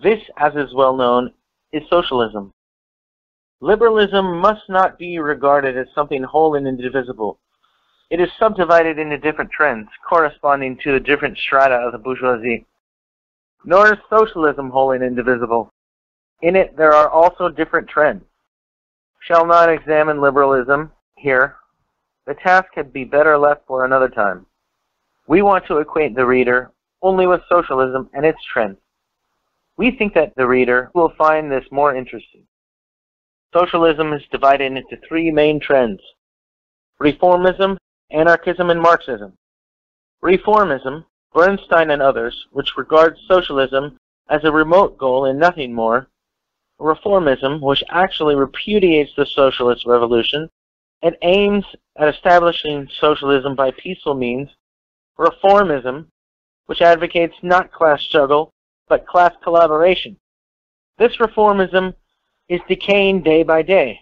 This, 0.01 0.19
as 0.37 0.53
is 0.55 0.73
well 0.73 0.95
known, 0.95 1.33
is 1.73 1.83
socialism. 1.89 2.53
Liberalism 3.59 4.39
must 4.39 4.69
not 4.69 4.97
be 4.97 5.19
regarded 5.19 5.77
as 5.77 5.87
something 5.93 6.23
whole 6.23 6.55
and 6.55 6.67
indivisible. 6.67 7.39
It 8.09 8.21
is 8.21 8.29
subdivided 8.39 8.97
into 8.97 9.17
different 9.17 9.51
trends, 9.51 9.89
corresponding 10.07 10.77
to 10.83 10.93
the 10.93 10.99
different 10.99 11.37
strata 11.37 11.75
of 11.75 11.91
the 11.91 11.97
bourgeoisie. 11.97 12.65
Nor 13.65 13.93
is 13.93 13.99
socialism 14.09 14.69
whole 14.69 14.91
and 14.91 15.03
indivisible. 15.03 15.73
In 16.41 16.55
it, 16.55 16.77
there 16.77 16.93
are 16.93 17.09
also 17.09 17.49
different 17.49 17.89
trends. 17.89 18.23
Shall 19.21 19.45
not 19.45 19.69
examine 19.69 20.21
liberalism 20.21 20.91
here, 21.17 21.55
the 22.25 22.35
task 22.35 22.67
had 22.75 22.93
be 22.93 23.03
better 23.03 23.37
left 23.37 23.61
for 23.67 23.83
another 23.83 24.07
time. 24.07 24.45
We 25.29 25.43
want 25.43 25.67
to 25.67 25.75
acquaint 25.75 26.15
the 26.15 26.25
reader 26.25 26.71
only 27.03 27.27
with 27.27 27.41
socialism 27.47 28.09
and 28.13 28.25
its 28.25 28.43
trends. 28.51 28.79
We 29.77 29.91
think 29.91 30.15
that 30.15 30.33
the 30.35 30.47
reader 30.47 30.89
will 30.95 31.13
find 31.19 31.51
this 31.51 31.65
more 31.71 31.95
interesting. 31.95 32.47
Socialism 33.53 34.11
is 34.13 34.23
divided 34.31 34.71
into 34.71 34.97
three 35.07 35.29
main 35.29 35.59
trends. 35.59 36.01
Reformism, 36.99 37.77
anarchism, 38.09 38.71
and 38.71 38.81
Marxism. 38.81 39.33
Reformism, 40.23 41.05
Bernstein 41.31 41.91
and 41.91 42.01
others, 42.01 42.47
which 42.51 42.75
regards 42.75 43.19
socialism 43.27 43.99
as 44.29 44.43
a 44.43 44.51
remote 44.51 44.97
goal 44.97 45.25
and 45.25 45.37
nothing 45.37 45.71
more. 45.71 46.07
Reformism, 46.81 47.61
which 47.61 47.83
actually 47.89 48.33
repudiates 48.33 49.11
the 49.15 49.27
socialist 49.27 49.85
revolution 49.85 50.49
and 51.03 51.15
aims 51.21 51.65
at 51.99 52.13
establishing 52.13 52.89
socialism 52.99 53.53
by 53.53 53.69
peaceful 53.69 54.15
means. 54.15 54.49
Reformism, 55.19 56.05
which 56.67 56.81
advocates 56.81 57.35
not 57.43 57.71
class 57.71 58.01
struggle, 58.01 58.53
but 58.87 59.05
class 59.05 59.33
collaboration. 59.43 60.17
This 60.97 61.17
reformism 61.17 61.93
is 62.47 62.61
decaying 62.67 63.23
day 63.23 63.43
by 63.43 63.61
day, 63.61 63.99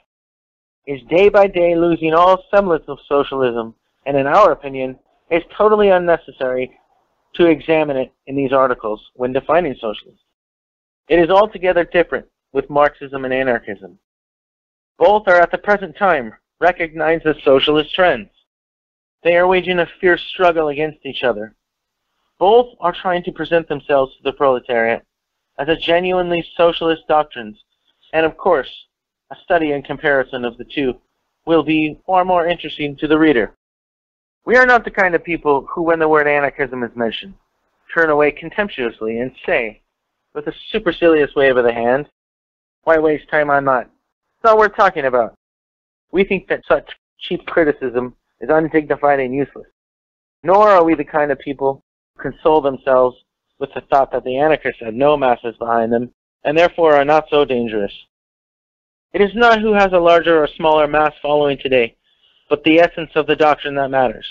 is 0.86 1.02
day 1.10 1.30
by 1.30 1.48
day 1.48 1.76
losing 1.76 2.14
all 2.14 2.44
semblance 2.54 2.86
of 2.88 3.00
socialism, 3.10 3.74
and 4.06 4.16
in 4.16 4.28
our 4.28 4.52
opinion, 4.52 4.98
is 5.30 5.44
totally 5.58 5.90
unnecessary 5.90 6.72
to 7.34 7.48
examine 7.48 7.98
it 7.98 8.12
in 8.28 8.36
these 8.36 8.54
articles 8.54 9.02
when 9.16 9.34
defining 9.34 9.74
socialism. 9.74 10.20
It 11.10 11.20
is 11.20 11.30
altogether 11.30 11.84
different 11.84 12.26
with 12.54 12.70
Marxism 12.70 13.26
and 13.26 13.34
anarchism. 13.34 13.98
Both 14.98 15.28
are 15.28 15.42
at 15.42 15.52
the 15.52 15.58
present 15.58 15.98
time 15.98 16.34
recognized 16.60 17.26
as 17.26 17.36
socialist 17.44 17.94
trends. 17.94 18.30
They 19.24 19.36
are 19.36 19.48
waging 19.48 19.80
a 19.80 19.88
fierce 20.00 20.22
struggle 20.30 20.70
against 20.70 21.06
each 21.06 21.24
other. 21.24 21.56
Both 22.40 22.76
are 22.80 22.94
trying 22.94 23.24
to 23.24 23.32
present 23.32 23.68
themselves 23.68 24.16
to 24.18 24.24
the 24.24 24.34
proletariat 24.34 25.04
as 25.58 25.68
a 25.70 25.76
genuinely 25.76 26.46
socialist 26.56 27.08
doctrines, 27.08 27.58
and 28.14 28.26
of 28.26 28.38
course, 28.38 28.70
a 29.32 29.36
study 29.44 29.72
and 29.72 29.84
comparison 29.84 30.46
of 30.46 30.58
the 30.58 30.66
two 30.66 30.96
will 31.46 31.64
be 31.64 32.00
far 32.06 32.24
more 32.24 32.48
interesting 32.48 32.96
to 32.98 33.08
the 33.08 33.18
reader. 33.18 33.54
We 34.46 34.56
are 34.56 34.66
not 34.66 34.86
the 34.86 34.92
kind 34.92 35.16
of 35.16 35.24
people 35.24 35.66
who, 35.70 35.82
when 35.82 36.00
the 36.00 36.08
word 36.08 36.28
anarchism 36.28 36.84
is 36.84 36.96
mentioned, 36.96 37.34
turn 37.94 38.10
away 38.10 38.32
contemptuously 38.32 39.20
and 39.20 39.32
say, 39.46 39.82
with 40.34 40.48
a 40.48 40.54
supercilious 40.72 41.32
wave 41.36 41.58
of 41.58 41.66
the 41.66 41.74
hand, 41.74 42.08
why 42.84 42.98
waste 43.00 43.30
time 43.30 43.50
on 43.50 43.66
that? 43.66 43.90
It's 44.36 44.44
not 44.44 44.58
worth 44.58 44.76
talking 44.76 45.06
about. 45.06 45.36
We 46.12 46.24
think 46.24 46.48
that 46.48 46.64
such 46.68 46.90
cheap 47.20 47.46
criticism 47.48 48.16
is 48.42 48.50
undignified 48.52 49.20
and 49.20 49.34
useless. 49.34 49.68
Nor 50.44 50.70
are 50.70 50.84
we 50.84 50.96
the 50.96 51.04
kind 51.04 51.32
of 51.32 51.40
people 51.40 51.84
who 52.16 52.32
console 52.32 52.62
themselves 52.62 53.18
with 53.60 53.74
the 53.74 53.82
thought 53.90 54.12
that 54.12 54.24
the 54.24 54.38
anarchists 54.38 54.82
have 54.82 54.94
no 54.94 55.18
masses 55.18 55.56
behind 55.58 55.92
them, 55.92 56.12
and 56.44 56.58
therefore 56.58 56.96
are 56.96 57.06
not 57.06 57.26
so 57.30 57.44
dangerous. 57.44 57.92
It 59.14 59.22
is 59.22 59.34
not 59.34 59.62
who 59.62 59.74
has 59.74 59.94
a 59.94 60.00
larger 60.00 60.42
or 60.42 60.48
smaller 60.56 60.88
mass 60.88 61.14
following 61.22 61.58
today, 61.58 61.96
but 62.50 62.64
the 62.64 62.80
essence 62.80 63.12
of 63.16 63.26
the 63.26 63.36
doctrine 63.36 63.76
that 63.76 63.90
matters. 63.90 64.28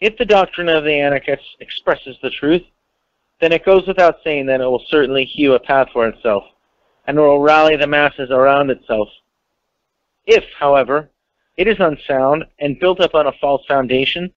If 0.00 0.16
the 0.16 0.24
doctrine 0.24 0.68
of 0.68 0.84
the 0.84 0.98
anarchists 0.98 1.56
expresses 1.60 2.16
the 2.22 2.30
truth, 2.30 2.62
then 3.40 3.52
it 3.52 3.64
goes 3.64 3.86
without 3.86 4.16
saying 4.24 4.46
that 4.46 4.60
it 4.60 4.64
will 4.64 4.84
certainly 4.88 5.24
hew 5.24 5.54
a 5.54 5.60
path 5.60 5.88
for 5.92 6.08
itself, 6.08 6.44
and 7.06 7.18
will 7.18 7.40
rally 7.40 7.76
the 7.76 7.86
masses 7.86 8.30
around 8.30 8.70
itself 8.70 9.08
if, 10.26 10.44
however, 10.58 11.10
it 11.56 11.68
is 11.68 11.76
unsound 11.80 12.44
and 12.58 12.78
built 12.78 13.00
up 13.00 13.14
on 13.14 13.26
a 13.26 13.32
false 13.40 13.64
foundation, 13.66 14.32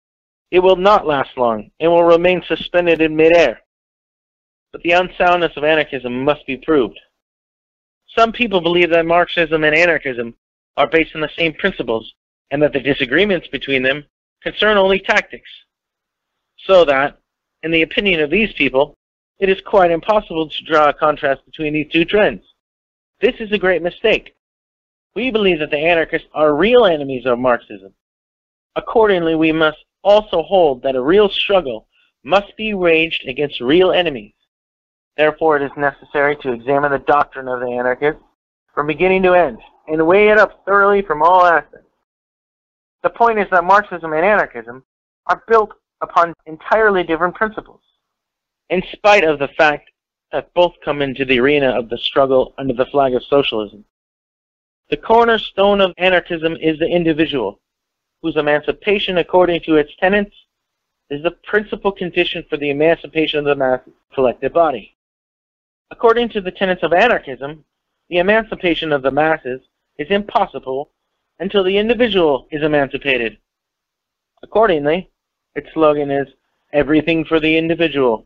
it 0.51 0.59
will 0.59 0.75
not 0.75 1.05
last 1.05 1.38
long 1.38 1.69
and 1.79 1.91
will 1.91 2.03
remain 2.03 2.41
suspended 2.47 3.01
in 3.01 3.15
midair. 3.15 3.61
But 4.71 4.81
the 4.83 4.91
unsoundness 4.91 5.55
of 5.57 5.63
anarchism 5.63 6.23
must 6.23 6.45
be 6.45 6.57
proved. 6.57 6.99
Some 8.17 8.31
people 8.31 8.61
believe 8.61 8.89
that 8.91 9.05
Marxism 9.05 9.63
and 9.63 9.75
anarchism 9.75 10.35
are 10.77 10.88
based 10.88 11.15
on 11.15 11.21
the 11.21 11.29
same 11.38 11.53
principles 11.53 12.13
and 12.51 12.61
that 12.61 12.73
the 12.73 12.79
disagreements 12.79 13.47
between 13.47 13.83
them 13.83 14.05
concern 14.41 14.77
only 14.77 14.99
tactics. 14.99 15.49
So 16.65 16.85
that, 16.85 17.19
in 17.63 17.71
the 17.71 17.83
opinion 17.83 18.21
of 18.21 18.29
these 18.29 18.53
people, 18.53 18.95
it 19.39 19.49
is 19.49 19.61
quite 19.61 19.91
impossible 19.91 20.49
to 20.49 20.63
draw 20.65 20.89
a 20.89 20.93
contrast 20.93 21.45
between 21.45 21.73
these 21.73 21.91
two 21.91 22.05
trends. 22.05 22.43
This 23.21 23.35
is 23.39 23.51
a 23.51 23.57
great 23.57 23.81
mistake. 23.81 24.35
We 25.15 25.31
believe 25.31 25.59
that 25.59 25.71
the 25.71 25.77
anarchists 25.77 26.27
are 26.33 26.55
real 26.55 26.85
enemies 26.85 27.25
of 27.25 27.39
Marxism. 27.39 27.93
Accordingly, 28.75 29.35
we 29.35 29.51
must 29.51 29.77
also 30.03 30.43
hold 30.43 30.83
that 30.83 30.95
a 30.95 31.01
real 31.01 31.29
struggle 31.29 31.87
must 32.23 32.55
be 32.57 32.73
waged 32.73 33.27
against 33.27 33.59
real 33.59 33.91
enemies. 33.91 34.33
Therefore, 35.17 35.57
it 35.57 35.63
is 35.63 35.71
necessary 35.75 36.37
to 36.37 36.53
examine 36.53 36.91
the 36.91 36.99
doctrine 36.99 37.47
of 37.47 37.59
the 37.59 37.71
anarchists 37.71 38.21
from 38.73 38.87
beginning 38.87 39.23
to 39.23 39.33
end 39.33 39.57
and 39.87 40.05
weigh 40.05 40.29
it 40.29 40.37
up 40.37 40.63
thoroughly 40.65 41.01
from 41.01 41.21
all 41.21 41.45
aspects. 41.45 41.87
The 43.03 43.09
point 43.09 43.39
is 43.39 43.47
that 43.51 43.63
Marxism 43.63 44.13
and 44.13 44.25
anarchism 44.25 44.83
are 45.25 45.43
built 45.47 45.71
upon 46.01 46.33
entirely 46.45 47.03
different 47.03 47.35
principles, 47.35 47.81
in 48.69 48.81
spite 48.93 49.23
of 49.23 49.39
the 49.39 49.49
fact 49.57 49.89
that 50.31 50.53
both 50.53 50.73
come 50.85 51.01
into 51.01 51.25
the 51.25 51.39
arena 51.39 51.69
of 51.77 51.89
the 51.89 51.97
struggle 51.97 52.53
under 52.57 52.73
the 52.73 52.85
flag 52.85 53.13
of 53.15 53.23
socialism. 53.23 53.83
The 54.89 54.98
cornerstone 54.98 55.81
of 55.81 55.93
anarchism 56.00 56.55
is 56.55 56.79
the 56.79 56.88
individual, 56.88 57.60
whose 58.24 58.38
emancipation 58.38 59.19
according 59.19 59.62
to 59.62 59.75
its 59.75 59.91
tenets 60.00 60.36
is 61.12 61.22
the 61.22 61.38
principal 61.43 61.91
condition 61.91 62.43
for 62.50 62.58
the 62.58 62.72
emancipation 62.72 63.39
of 63.39 63.46
the 63.46 63.55
mass 63.55 63.81
collective 64.13 64.53
body. 64.53 64.96
According 65.91 66.29
to 66.29 66.41
the 66.41 66.51
tenets 66.51 66.81
of 66.81 66.93
anarchism, 66.93 67.63
the 68.10 68.17
emancipation 68.17 68.91
of 68.91 69.03
the 69.03 69.12
masses 69.12 69.62
is 70.00 70.10
impossible 70.10 70.89
until 71.39 71.63
the 71.63 71.77
individual 71.77 72.48
is 72.51 72.63
emancipated. 72.63 73.38
Accordingly, 74.41 75.10
its 75.55 75.72
slogan 75.74 76.10
is 76.10 76.27
everything 76.74 77.25
for 77.25 77.39
the 77.39 77.58
individual. 77.58 78.25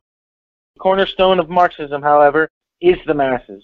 The 0.76 0.80
cornerstone 0.80 1.40
of 1.40 1.50
Marxism, 1.50 2.02
however, 2.02 2.50
is 2.80 2.98
the 3.06 3.14
masses, 3.14 3.64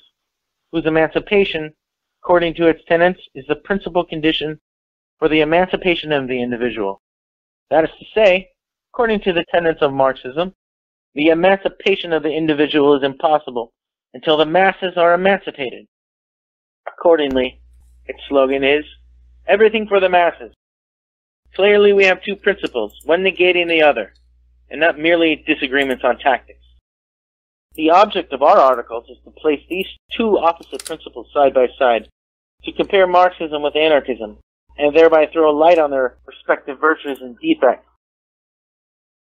whose 0.72 0.86
emancipation, 0.86 1.74
according 2.21 2.53
to 2.55 2.67
its 2.67 2.83
tenets, 2.88 3.19
is 3.35 3.45
the 3.47 3.55
principal 3.55 4.03
condition 4.03 4.59
for 5.17 5.27
the 5.27 5.41
emancipation 5.41 6.11
of 6.11 6.27
the 6.27 6.41
individual. 6.41 7.01
That 7.69 7.83
is 7.83 7.89
to 7.99 8.05
say, 8.13 8.49
according 8.93 9.21
to 9.21 9.33
the 9.33 9.45
tenets 9.51 9.81
of 9.81 9.93
Marxism, 9.93 10.53
the 11.15 11.27
emancipation 11.27 12.13
of 12.13 12.23
the 12.23 12.31
individual 12.31 12.95
is 12.95 13.03
impossible 13.03 13.71
until 14.13 14.38
the 14.38 14.45
masses 14.45 14.93
are 14.97 15.13
emancipated. 15.13 15.85
Accordingly, 16.88 17.61
its 18.05 18.19
slogan 18.27 18.63
is 18.63 18.85
everything 19.47 19.88
for 19.88 19.99
the 19.99 20.09
masses. 20.09 20.53
Clearly, 21.55 21.93
we 21.93 22.05
have 22.05 22.23
two 22.23 22.35
principles, 22.35 22.93
one 23.05 23.23
negating 23.23 23.67
the 23.67 23.81
other, 23.81 24.13
and 24.69 24.79
not 24.79 24.99
merely 24.99 25.43
disagreements 25.47 26.03
on 26.03 26.17
tactics. 26.19 26.59
The 27.75 27.91
object 27.91 28.33
of 28.33 28.41
our 28.41 28.57
articles 28.57 29.05
is 29.09 29.17
to 29.23 29.31
place 29.31 29.61
these 29.69 29.88
two 30.17 30.38
opposite 30.38 30.83
principles 30.85 31.27
side 31.33 31.53
by 31.53 31.67
side, 31.77 32.09
to 32.63 32.73
compare 32.73 33.07
Marxism 33.07 33.61
with 33.61 33.75
anarchism, 33.75 34.38
and 34.77 34.95
thereby 34.95 35.27
throw 35.27 35.49
a 35.49 35.57
light 35.57 35.79
on 35.79 35.91
their 35.91 36.17
respective 36.25 36.79
virtues 36.79 37.19
and 37.21 37.38
defects. 37.39 37.88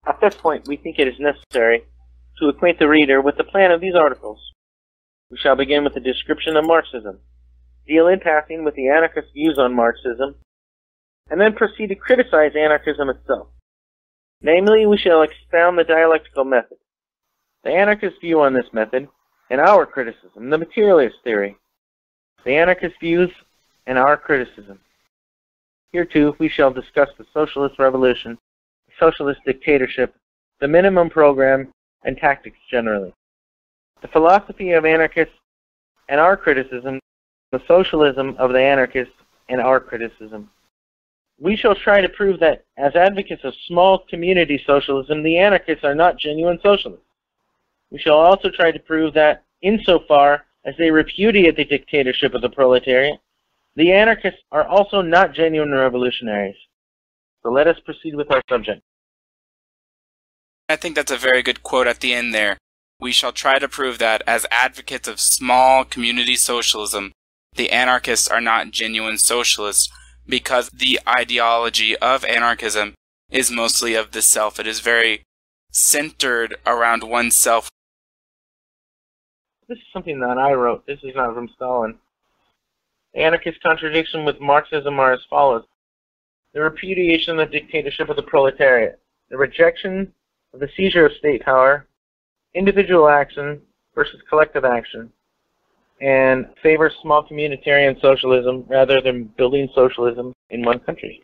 At 0.07 0.19
this 0.21 0.35
point, 0.35 0.67
we 0.67 0.77
think 0.77 0.97
it 0.97 1.07
is 1.07 1.19
necessary 1.19 1.83
to 2.39 2.47
acquaint 2.47 2.79
the 2.79 2.87
reader 2.87 3.21
with 3.21 3.37
the 3.37 3.43
plan 3.43 3.71
of 3.71 3.81
these 3.81 3.95
articles. 3.95 4.39
We 5.29 5.37
shall 5.37 5.55
begin 5.55 5.83
with 5.83 5.95
a 5.95 5.99
description 5.99 6.55
of 6.55 6.65
Marxism, 6.65 7.19
deal 7.85 8.07
in 8.07 8.19
passing 8.19 8.63
with 8.63 8.75
the 8.75 8.87
anarchist 8.87 9.33
views 9.33 9.59
on 9.59 9.75
Marxism, 9.75 10.35
and 11.29 11.39
then 11.39 11.53
proceed 11.53 11.87
to 11.87 11.95
criticize 11.95 12.55
anarchism 12.55 13.09
itself. 13.09 13.47
Namely, 14.41 14.85
we 14.85 14.97
shall 14.97 15.21
expound 15.21 15.77
the 15.77 15.83
dialectical 15.83 16.45
method, 16.45 16.77
the 17.63 17.71
anarchist 17.71 18.21
view 18.21 18.41
on 18.41 18.53
this 18.53 18.71
method, 18.73 19.07
and 19.49 19.59
our 19.59 19.85
criticism, 19.85 20.49
the 20.49 20.57
materialist 20.57 21.17
theory, 21.23 21.55
the 22.45 22.55
anarchist 22.55 22.95
views, 22.99 23.31
and 23.87 23.97
our 23.97 24.15
criticism. 24.15 24.79
Here 25.91 26.05
too, 26.05 26.35
we 26.39 26.49
shall 26.49 26.71
discuss 26.71 27.09
the 27.17 27.25
socialist 27.33 27.79
revolution, 27.79 28.37
the 28.87 28.93
socialist 28.99 29.41
dictatorship, 29.45 30.15
the 30.61 30.67
minimum 30.67 31.09
program, 31.09 31.73
and 32.03 32.15
tactics 32.17 32.57
generally. 32.69 33.13
The 34.01 34.07
philosophy 34.07 34.71
of 34.71 34.85
anarchists 34.85 35.33
and 36.07 36.19
our 36.19 36.37
criticism, 36.37 36.99
the 37.51 37.61
socialism 37.67 38.35
of 38.37 38.53
the 38.53 38.61
anarchists 38.61 39.13
and 39.49 39.59
our 39.59 39.79
criticism. 39.79 40.49
We 41.39 41.55
shall 41.55 41.75
try 41.75 42.01
to 42.01 42.09
prove 42.09 42.39
that, 42.41 42.63
as 42.77 42.95
advocates 42.95 43.43
of 43.43 43.53
small 43.67 44.05
community 44.09 44.61
socialism, 44.65 45.23
the 45.23 45.37
anarchists 45.37 45.83
are 45.83 45.95
not 45.95 46.17
genuine 46.17 46.59
socialists. 46.61 47.05
We 47.91 47.99
shall 47.99 48.17
also 48.17 48.49
try 48.49 48.71
to 48.71 48.79
prove 48.79 49.13
that, 49.15 49.43
insofar 49.61 50.45
as 50.65 50.75
they 50.77 50.91
repudiate 50.91 51.55
the 51.55 51.65
dictatorship 51.65 52.33
of 52.33 52.41
the 52.41 52.49
proletariat, 52.49 53.19
the 53.75 53.91
anarchists 53.91 54.41
are 54.51 54.67
also 54.67 55.01
not 55.01 55.33
genuine 55.33 55.71
revolutionaries. 55.71 56.55
So 57.43 57.49
let 57.49 57.67
us 57.67 57.79
proceed 57.79 58.15
with 58.15 58.31
our 58.31 58.41
subject. 58.49 58.81
I 60.67 60.75
think 60.75 60.95
that's 60.95 61.11
a 61.11 61.17
very 61.17 61.41
good 61.41 61.63
quote 61.63 61.87
at 61.87 61.99
the 61.99 62.13
end 62.13 62.33
there. 62.33 62.57
We 62.99 63.11
shall 63.11 63.31
try 63.31 63.59
to 63.59 63.67
prove 63.67 63.97
that, 63.99 64.21
as 64.27 64.45
advocates 64.51 65.07
of 65.07 65.19
small 65.19 65.85
community 65.85 66.35
socialism, 66.35 67.13
the 67.55 67.71
anarchists 67.71 68.27
are 68.27 68.41
not 68.41 68.71
genuine 68.71 69.17
socialists 69.17 69.89
because 70.27 70.69
the 70.69 70.99
ideology 71.07 71.95
of 71.97 72.23
anarchism 72.25 72.93
is 73.31 73.49
mostly 73.49 73.95
of 73.95 74.11
the 74.11 74.21
self. 74.21 74.59
It 74.59 74.67
is 74.67 74.79
very 74.79 75.23
centered 75.71 76.55
around 76.67 77.03
oneself. 77.03 77.69
This 79.69 79.77
is 79.77 79.85
something 79.93 80.19
that 80.21 80.39
I 80.39 80.53
wrote. 80.53 80.83
This 80.87 80.97
is 81.03 81.15
not 81.15 81.35
from 81.35 81.47
Stalin. 81.55 81.99
Anarchist 83.13 83.61
contradiction 83.61 84.25
with 84.25 84.41
Marxism 84.41 84.99
are 84.99 85.13
as 85.13 85.19
follows. 85.29 85.63
The 86.55 86.61
repudiation 86.61 87.39
of 87.39 87.51
the 87.51 87.59
dictatorship 87.59 88.09
of 88.09 88.15
the 88.15 88.23
proletariat, 88.23 88.99
the 89.29 89.37
rejection 89.37 90.11
of 90.55 90.59
the 90.59 90.69
seizure 90.75 91.05
of 91.05 91.11
state 91.19 91.43
power, 91.43 91.85
individual 92.55 93.07
action 93.07 93.61
versus 93.93 94.19
collective 94.27 94.65
action, 94.65 95.11
and 96.01 96.47
favors 96.63 96.93
small 97.03 97.23
communitarian 97.23 98.01
socialism 98.01 98.65
rather 98.67 99.01
than 99.01 99.25
building 99.37 99.69
socialism 99.75 100.33
in 100.49 100.65
one 100.65 100.79
country. 100.79 101.21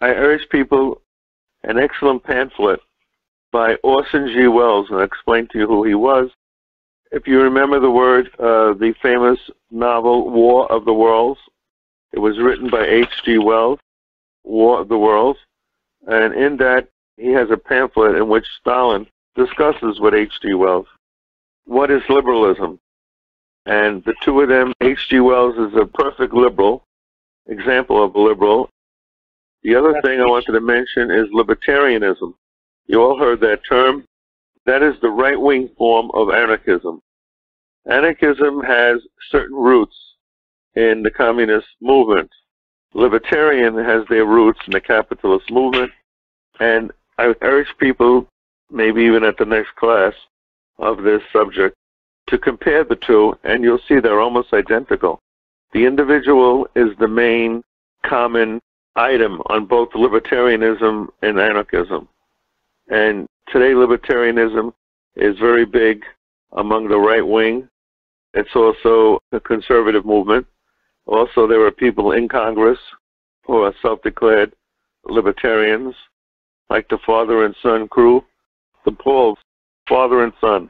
I 0.00 0.08
urge 0.08 0.48
people 0.48 1.00
an 1.62 1.78
excellent 1.78 2.24
pamphlet 2.24 2.80
by 3.54 3.76
Orson 3.84 4.28
G. 4.34 4.48
Wells, 4.48 4.88
and 4.90 4.98
I'll 4.98 5.04
explain 5.04 5.46
to 5.52 5.58
you 5.60 5.66
who 5.66 5.84
he 5.84 5.94
was 5.94 6.28
if 7.14 7.28
you 7.28 7.40
remember 7.40 7.78
the 7.78 7.90
word, 7.90 8.28
uh, 8.40 8.74
the 8.74 8.92
famous 9.00 9.38
novel 9.70 10.30
War 10.30 10.70
of 10.70 10.84
the 10.84 10.92
Worlds, 10.92 11.38
it 12.12 12.18
was 12.18 12.40
written 12.40 12.68
by 12.68 12.84
H.G. 12.84 13.38
Wells, 13.38 13.78
War 14.42 14.80
of 14.80 14.88
the 14.88 14.98
Worlds, 14.98 15.38
and 16.08 16.34
in 16.34 16.56
that 16.56 16.88
he 17.16 17.28
has 17.28 17.52
a 17.52 17.56
pamphlet 17.56 18.16
in 18.16 18.28
which 18.28 18.44
Stalin 18.60 19.06
discusses 19.36 20.00
with 20.00 20.12
H.G. 20.12 20.54
Wells 20.54 20.88
what 21.66 21.92
is 21.92 22.02
liberalism. 22.08 22.80
And 23.64 24.04
the 24.04 24.14
two 24.24 24.40
of 24.40 24.48
them, 24.48 24.72
H.G. 24.80 25.20
Wells 25.20 25.54
is 25.56 25.78
a 25.80 25.86
perfect 25.86 26.34
liberal, 26.34 26.84
example 27.46 28.02
of 28.02 28.16
a 28.16 28.20
liberal. 28.20 28.68
The 29.62 29.76
other 29.76 30.00
thing 30.02 30.20
I 30.20 30.26
wanted 30.26 30.52
to 30.52 30.60
mention 30.60 31.12
is 31.12 31.28
libertarianism. 31.32 32.34
You 32.86 33.02
all 33.02 33.18
heard 33.18 33.40
that 33.40 33.60
term. 33.68 34.04
That 34.66 34.82
is 34.82 34.94
the 35.00 35.10
right 35.10 35.40
wing 35.40 35.70
form 35.76 36.10
of 36.14 36.30
anarchism. 36.30 37.00
Anarchism 37.90 38.62
has 38.62 39.00
certain 39.30 39.56
roots 39.56 39.96
in 40.74 41.02
the 41.02 41.10
communist 41.10 41.66
movement. 41.80 42.30
Libertarian 42.94 43.76
has 43.76 44.04
their 44.08 44.24
roots 44.24 44.60
in 44.66 44.72
the 44.72 44.80
capitalist 44.80 45.50
movement. 45.50 45.90
And 46.60 46.92
I 47.18 47.34
urge 47.42 47.68
people, 47.78 48.26
maybe 48.70 49.02
even 49.02 49.24
at 49.24 49.36
the 49.36 49.44
next 49.44 49.74
class 49.76 50.14
of 50.78 51.02
this 51.02 51.22
subject, 51.32 51.76
to 52.28 52.38
compare 52.38 52.84
the 52.84 52.96
two, 52.96 53.38
and 53.44 53.62
you'll 53.62 53.80
see 53.86 54.00
they're 54.00 54.20
almost 54.20 54.54
identical. 54.54 55.18
The 55.72 55.84
individual 55.84 56.66
is 56.74 56.96
the 56.98 57.08
main 57.08 57.62
common 58.06 58.60
item 58.96 59.42
on 59.46 59.66
both 59.66 59.90
libertarianism 59.90 61.08
and 61.22 61.38
anarchism. 61.38 62.08
And 62.88 63.26
today, 63.48 63.72
libertarianism 63.72 64.72
is 65.16 65.38
very 65.38 65.64
big 65.64 66.04
among 66.52 66.88
the 66.88 66.98
right 66.98 67.26
wing. 67.26 67.68
It's 68.34 68.54
also 68.54 69.20
a 69.32 69.40
conservative 69.40 70.04
movement. 70.04 70.46
Also, 71.06 71.46
there 71.46 71.64
are 71.64 71.70
people 71.70 72.12
in 72.12 72.28
Congress 72.28 72.78
who 73.46 73.62
are 73.62 73.74
self-declared 73.82 74.52
libertarians, 75.04 75.94
like 76.70 76.88
the 76.88 76.98
father 77.06 77.44
and 77.44 77.54
son 77.62 77.88
crew, 77.88 78.24
the 78.84 78.92
Pauls, 78.92 79.38
father 79.88 80.24
and 80.24 80.32
son. 80.40 80.68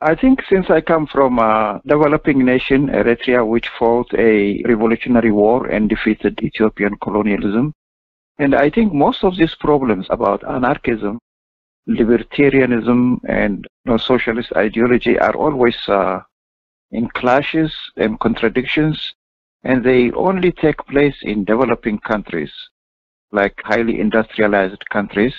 I 0.00 0.14
think 0.14 0.40
since 0.50 0.66
I 0.68 0.80
come 0.80 1.06
from 1.06 1.38
a 1.38 1.80
developing 1.86 2.44
nation, 2.44 2.88
Eritrea, 2.88 3.46
which 3.46 3.68
fought 3.78 4.12
a 4.14 4.62
revolutionary 4.66 5.30
war 5.30 5.66
and 5.66 5.88
defeated 5.88 6.40
Ethiopian 6.42 6.96
colonialism, 7.02 7.72
and 8.38 8.54
I 8.54 8.70
think 8.70 8.92
most 8.92 9.22
of 9.24 9.36
these 9.36 9.54
problems 9.54 10.06
about 10.10 10.48
anarchism, 10.48 11.18
libertarianism, 11.88 13.20
and 13.28 13.66
you 13.84 13.92
know, 13.92 13.96
socialist 13.96 14.52
ideology 14.56 15.18
are 15.18 15.34
always 15.34 15.76
uh, 15.88 16.20
in 16.90 17.08
clashes 17.10 17.72
and 17.96 18.18
contradictions, 18.20 19.14
and 19.62 19.84
they 19.84 20.10
only 20.12 20.52
take 20.52 20.78
place 20.86 21.16
in 21.22 21.44
developing 21.44 21.98
countries, 21.98 22.52
like 23.32 23.54
highly 23.64 24.00
industrialized 24.00 24.84
countries, 24.90 25.34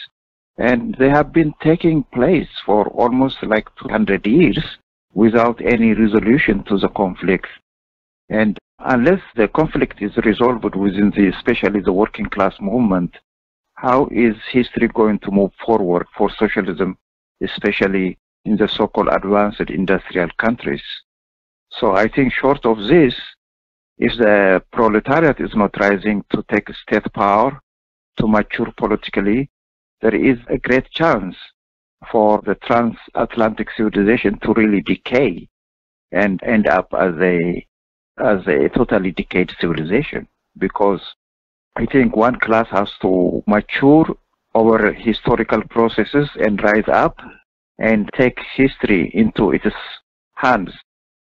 and 0.58 0.96
they 0.98 1.10
have 1.10 1.34
been 1.34 1.54
taking 1.62 2.04
place 2.14 2.50
for 2.66 2.88
almost 2.90 3.44
like 3.44 3.68
200 3.82 4.26
years 4.26 4.78
without 5.14 5.60
any 5.66 5.94
resolution 5.94 6.64
to 6.66 6.78
the 6.78 6.90
conflict. 6.90 7.48
And 8.30 8.58
unless 8.80 9.22
the 9.36 9.48
conflict 9.48 10.02
is 10.02 10.16
resolved 10.18 10.76
within 10.76 11.12
the, 11.12 11.28
especially 11.28 11.82
the 11.82 11.94
working 11.94 12.26
class 12.26 12.56
movement, 12.60 13.16
how 13.76 14.08
is 14.12 14.36
history 14.52 14.88
going 14.88 15.20
to 15.20 15.32
move 15.32 15.52
forward 15.66 16.06
for 16.18 16.30
socialism, 16.30 16.98
especially 17.42 18.18
in 18.46 18.58
the 18.58 18.68
so-called 18.68 19.10
advanced 19.12 19.70
industrial 19.70 20.30
countries? 20.38 20.84
So 21.72 21.96
I 21.96 22.08
think 22.08 22.34
short 22.34 22.66
of 22.66 22.78
this, 22.88 23.16
if 23.98 24.18
the 24.18 24.62
proletariat 24.72 25.40
is 25.40 25.56
not 25.56 25.78
rising 25.80 26.24
to 26.32 26.44
take 26.50 26.68
state 26.74 27.12
power, 27.14 27.60
to 28.18 28.28
mature 28.28 28.72
politically, 28.78 29.50
there 30.02 30.16
is 30.16 30.38
a 30.50 30.58
great 30.58 30.90
chance 30.92 31.36
for 32.12 32.42
the 32.46 32.56
transatlantic 32.56 33.70
civilization 33.76 34.38
to 34.40 34.54
really 34.54 34.82
decay 34.82 35.48
and 36.12 36.42
end 36.44 36.68
up 36.68 36.88
as 36.94 37.14
a 37.20 37.66
as 38.17 38.45
a 38.47 38.69
totally 38.69 39.12
decayed 39.12 39.51
civilization 39.60 40.28
because 40.58 41.01
I 41.75 41.86
think 41.86 42.15
one 42.15 42.39
class 42.39 42.67
has 42.71 42.89
to 43.01 43.43
mature 43.45 44.06
over 44.54 44.93
historical 44.93 45.62
processes 45.69 46.30
and 46.36 46.63
rise 46.63 46.88
up 46.88 47.17
and 47.78 48.10
take 48.17 48.39
history 48.56 49.12
into 49.13 49.51
its 49.51 49.65
hands. 50.36 50.71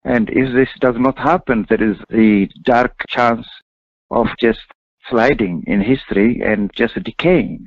And 0.05 0.29
if 0.29 0.53
this 0.53 0.69
does 0.79 0.95
not 0.97 1.17
happen, 1.17 1.65
there 1.67 1.83
is 1.83 1.97
the 2.09 2.49
dark 2.63 2.93
chance 3.09 3.45
of 4.09 4.27
just 4.39 4.61
sliding 5.09 5.63
in 5.67 5.81
history 5.81 6.41
and 6.41 6.71
just 6.73 7.03
decaying. 7.03 7.65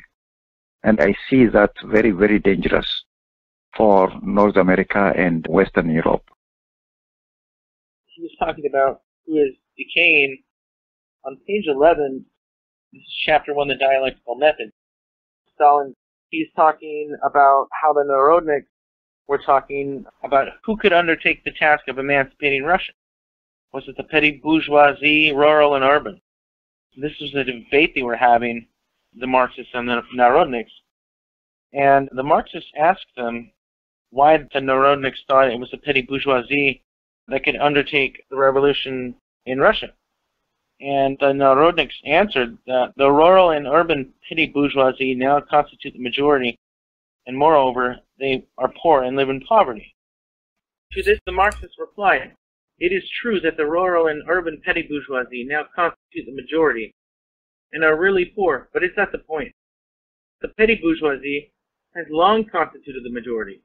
And 0.83 0.99
I 1.01 1.15
see 1.29 1.45
that 1.47 1.73
very, 1.85 2.11
very 2.11 2.39
dangerous 2.39 3.05
for 3.77 4.11
North 4.23 4.57
America 4.57 5.13
and 5.15 5.47
Western 5.47 5.91
Europe. 5.91 6.25
He 8.07 8.23
was 8.23 8.35
talking 8.39 8.65
about 8.67 9.03
who 9.27 9.37
is 9.37 9.55
decaying 9.77 10.43
on 11.25 11.37
page 11.47 11.67
11. 11.67 12.25
This 12.93 13.01
is 13.01 13.15
chapter 13.25 13.55
1, 13.55 13.69
the 13.69 13.77
dialectical 13.77 14.37
method. 14.37 14.71
Stalin, 15.55 15.95
he's 16.31 16.49
talking 16.57 17.17
about 17.25 17.69
how 17.81 17.93
the 17.93 18.05
Narodniks 18.05 18.67
were 19.29 19.39
talking 19.39 20.05
about 20.25 20.49
who 20.65 20.77
could 20.77 20.93
undertake 20.93 21.45
the 21.45 21.53
task 21.53 21.87
of 21.89 21.99
emancipating 21.99 22.65
Russia. 22.65 22.93
Was 23.73 23.85
it 23.87 23.97
the 23.97 24.05
petty 24.05 24.41
bourgeoisie, 24.43 25.33
rural 25.33 25.77
and 25.77 25.85
urban? 25.85 26.21
This 26.97 27.13
was 27.21 27.31
the 27.33 27.45
debate 27.45 27.95
they 27.95 28.03
were 28.03 28.17
having 28.17 28.67
the 29.17 29.27
Marxists 29.27 29.73
and 29.75 29.89
the 29.89 30.03
Narodniks. 30.17 30.73
And 31.73 32.09
the 32.13 32.23
Marxists 32.23 32.71
asked 32.77 33.07
them 33.17 33.53
why 34.11 34.39
the 34.39 34.59
Narodniks 34.59 35.25
thought 35.29 35.51
it 35.51 35.61
was 35.61 35.71
the 35.71 35.79
petty 35.79 36.03
bourgeoisie 36.03 36.83
that 37.31 37.45
could 37.45 37.57
undertake 37.57 38.25
the 38.31 38.37
revolution 38.37 39.15
in 39.47 39.59
Russia. 39.59 39.93
And 40.81 41.19
the 41.21 41.27
Narodniks 41.27 41.95
answered 42.05 42.57
that 42.67 42.95
the 42.97 43.11
rural 43.11 43.51
and 43.51 43.67
urban 43.67 44.13
petty 44.29 44.47
bourgeoisie 44.47 45.15
now 45.15 45.41
constitute 45.41 45.93
the 45.93 46.03
majority, 46.03 46.59
and 47.27 47.37
moreover, 47.37 47.99
they 48.19 48.47
are 48.57 48.73
poor 48.83 49.03
and 49.03 49.17
live 49.17 49.29
in 49.29 49.41
poverty. 49.41 49.95
To 50.93 51.03
this 51.03 51.21
the 51.27 51.33
Marxists 51.33 51.79
replied, 51.79 52.35
It 52.79 52.93
is 52.93 53.09
true 53.21 53.41
that 53.41 53.57
the 53.57 53.67
rural 53.67 54.07
and 54.07 54.23
urban 54.29 54.63
petty 54.65 54.83
bourgeoisie 54.83 55.45
now 55.45 55.65
constitute 55.75 56.27
the 56.27 56.35
majority, 56.35 56.95
and 57.73 57.85
are 57.85 57.97
really 57.99 58.25
poor, 58.25 58.69
but 58.73 58.83
it's 58.83 58.97
not 58.97 59.13
the 59.13 59.19
point. 59.19 59.55
The 60.41 60.49
petty 60.49 60.77
bourgeoisie 60.77 61.53
has 61.95 62.07
long 62.09 62.45
constituted 62.45 63.05
the 63.05 63.11
majority, 63.11 63.61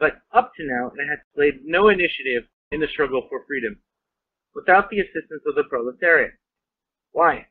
but 0.00 0.20
up 0.32 0.52
to 0.56 0.66
now 0.66 0.88
it 0.98 1.06
has 1.06 1.20
played 1.34 1.64
no 1.64 1.88
initiative 1.88 2.48
in 2.72 2.80
the 2.80 2.88
struggle 2.88 3.26
for 3.28 3.44
freedom, 3.46 3.76
without 4.54 4.90
the 4.90 5.00
assistance 5.00 5.42
of 5.46 5.54
the 5.54 5.64
proletariat. 5.64 6.32
Why? 7.12 7.46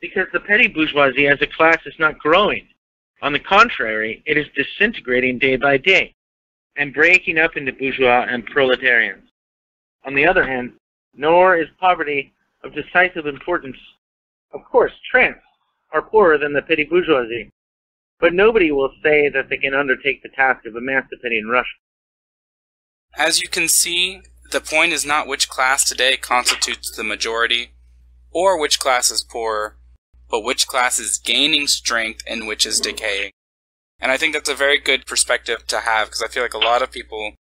Because 0.00 0.26
the 0.32 0.40
petty 0.40 0.68
bourgeoisie 0.68 1.28
as 1.28 1.40
a 1.42 1.46
class 1.46 1.78
is 1.86 1.94
not 1.98 2.18
growing. 2.18 2.66
On 3.20 3.32
the 3.32 3.38
contrary, 3.38 4.22
it 4.26 4.36
is 4.36 4.46
disintegrating 4.56 5.38
day 5.38 5.56
by 5.56 5.76
day, 5.76 6.14
and 6.76 6.94
breaking 6.94 7.38
up 7.38 7.56
into 7.56 7.72
bourgeois 7.72 8.26
and 8.28 8.44
proletarians. 8.46 9.28
On 10.04 10.14
the 10.14 10.26
other 10.26 10.44
hand, 10.44 10.72
nor 11.14 11.56
is 11.56 11.68
poverty 11.78 12.32
of 12.64 12.74
decisive 12.74 13.26
importance 13.26 13.76
of 14.52 14.64
course, 14.64 14.92
tramps 15.10 15.40
are 15.92 16.02
poorer 16.02 16.38
than 16.38 16.52
the 16.52 16.62
petty 16.62 16.84
bourgeoisie, 16.84 17.50
but 18.20 18.34
nobody 18.34 18.70
will 18.70 18.92
say 19.02 19.28
that 19.30 19.48
they 19.48 19.56
can 19.56 19.74
undertake 19.74 20.22
the 20.22 20.28
task 20.30 20.66
of 20.66 20.76
emancipating 20.76 21.46
Russia. 21.46 21.68
As 23.16 23.40
you 23.42 23.48
can 23.48 23.68
see, 23.68 24.22
the 24.50 24.60
point 24.60 24.92
is 24.92 25.04
not 25.04 25.26
which 25.26 25.48
class 25.48 25.84
today 25.84 26.16
constitutes 26.16 26.90
the 26.90 27.04
majority, 27.04 27.72
or 28.30 28.58
which 28.58 28.78
class 28.78 29.10
is 29.10 29.22
poorer, 29.22 29.76
but 30.30 30.42
which 30.42 30.66
class 30.66 30.98
is 30.98 31.18
gaining 31.18 31.66
strength 31.66 32.22
and 32.26 32.46
which 32.46 32.64
is 32.64 32.80
decaying. 32.80 33.32
And 34.00 34.10
I 34.10 34.16
think 34.16 34.32
that's 34.32 34.48
a 34.48 34.54
very 34.54 34.78
good 34.78 35.06
perspective 35.06 35.66
to 35.68 35.80
have 35.80 36.08
because 36.08 36.22
I 36.22 36.28
feel 36.28 36.42
like 36.42 36.54
a 36.54 36.58
lot 36.58 36.82
of 36.82 36.90
people 36.90 37.34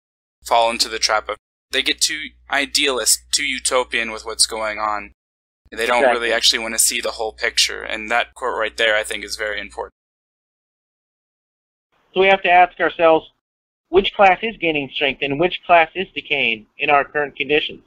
fall 0.45 0.69
into 0.69 0.89
the 0.89 0.99
trap 0.99 1.29
of 1.29 1.37
they 1.71 1.83
get 1.83 2.01
too 2.01 2.29
idealist, 2.49 3.21
too 3.31 3.45
utopian 3.45 4.11
with 4.11 4.25
what's 4.25 4.47
going 4.47 4.79
on. 4.79 5.11
They 5.71 5.85
don't 5.85 5.99
exactly. 5.99 6.19
really 6.19 6.33
actually 6.33 6.59
want 6.59 6.73
to 6.73 6.79
see 6.79 6.99
the 6.99 7.11
whole 7.11 7.31
picture, 7.31 7.83
and 7.83 8.09
that 8.09 8.33
quote 8.33 8.57
right 8.57 8.75
there, 8.75 8.95
I 8.95 9.03
think, 9.03 9.23
is 9.23 9.35
very 9.35 9.59
important. 9.59 9.93
So 12.13 12.21
we 12.21 12.27
have 12.27 12.41
to 12.41 12.49
ask 12.49 12.79
ourselves, 12.79 13.29
which 13.89 14.13
class 14.13 14.39
is 14.41 14.55
gaining 14.57 14.89
strength 14.89 15.21
and 15.21 15.39
which 15.39 15.63
class 15.65 15.89
is 15.95 16.07
decaying 16.13 16.65
in 16.77 16.89
our 16.89 17.03
current 17.03 17.35
conditions? 17.35 17.83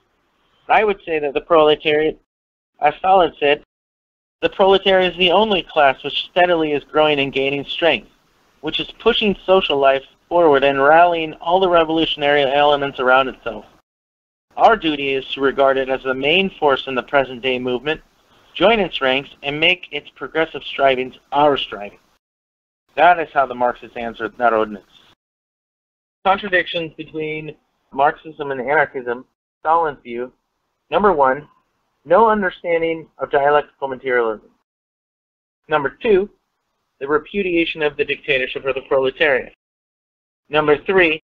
I 0.68 0.84
would 0.84 1.00
say 1.04 1.18
that 1.18 1.34
the 1.34 1.40
proletariat, 1.40 2.20
as 2.80 2.94
Stalin 2.96 3.32
said, 3.38 3.62
the 4.40 4.48
proletariat 4.48 5.12
is 5.12 5.18
the 5.18 5.30
only 5.30 5.62
class 5.62 6.02
which 6.02 6.24
steadily 6.24 6.72
is 6.72 6.82
growing 6.84 7.20
and 7.20 7.32
gaining 7.32 7.64
strength, 7.64 8.10
which 8.60 8.80
is 8.80 8.90
pushing 8.98 9.36
social 9.46 9.78
life 9.78 10.02
forward 10.28 10.64
and 10.64 10.82
rallying 10.82 11.34
all 11.34 11.60
the 11.60 11.68
revolutionary 11.68 12.42
elements 12.42 12.98
around 12.98 13.28
itself. 13.28 13.64
Our 14.56 14.76
duty 14.76 15.14
is 15.14 15.26
to 15.32 15.40
regard 15.40 15.76
it 15.76 15.88
as 15.88 16.02
the 16.02 16.14
main 16.14 16.50
force 16.50 16.86
in 16.86 16.94
the 16.94 17.02
present 17.02 17.42
day 17.42 17.58
movement, 17.58 18.00
join 18.52 18.80
its 18.80 19.00
ranks, 19.00 19.30
and 19.42 19.60
make 19.60 19.88
its 19.92 20.10
progressive 20.10 20.64
strivings 20.64 21.14
our 21.32 21.56
striving. 21.56 21.98
That 22.94 23.18
is 23.18 23.28
how 23.32 23.46
the 23.46 23.54
Marxists 23.54 23.96
answered 23.96 24.36
Narodniks. 24.36 25.01
Contradictions 26.24 26.92
between 26.96 27.56
Marxism 27.92 28.52
and 28.52 28.60
anarchism, 28.60 29.24
Stalin's 29.60 29.98
view. 30.02 30.32
Number 30.90 31.12
one, 31.12 31.48
no 32.04 32.28
understanding 32.28 33.08
of 33.18 33.30
dialectical 33.30 33.88
materialism. 33.88 34.50
Number 35.68 35.96
two, 36.00 36.30
the 37.00 37.08
repudiation 37.08 37.82
of 37.82 37.96
the 37.96 38.04
dictatorship 38.04 38.64
of 38.64 38.74
the 38.76 38.82
proletariat. 38.82 39.52
Number 40.48 40.76
three, 40.84 41.22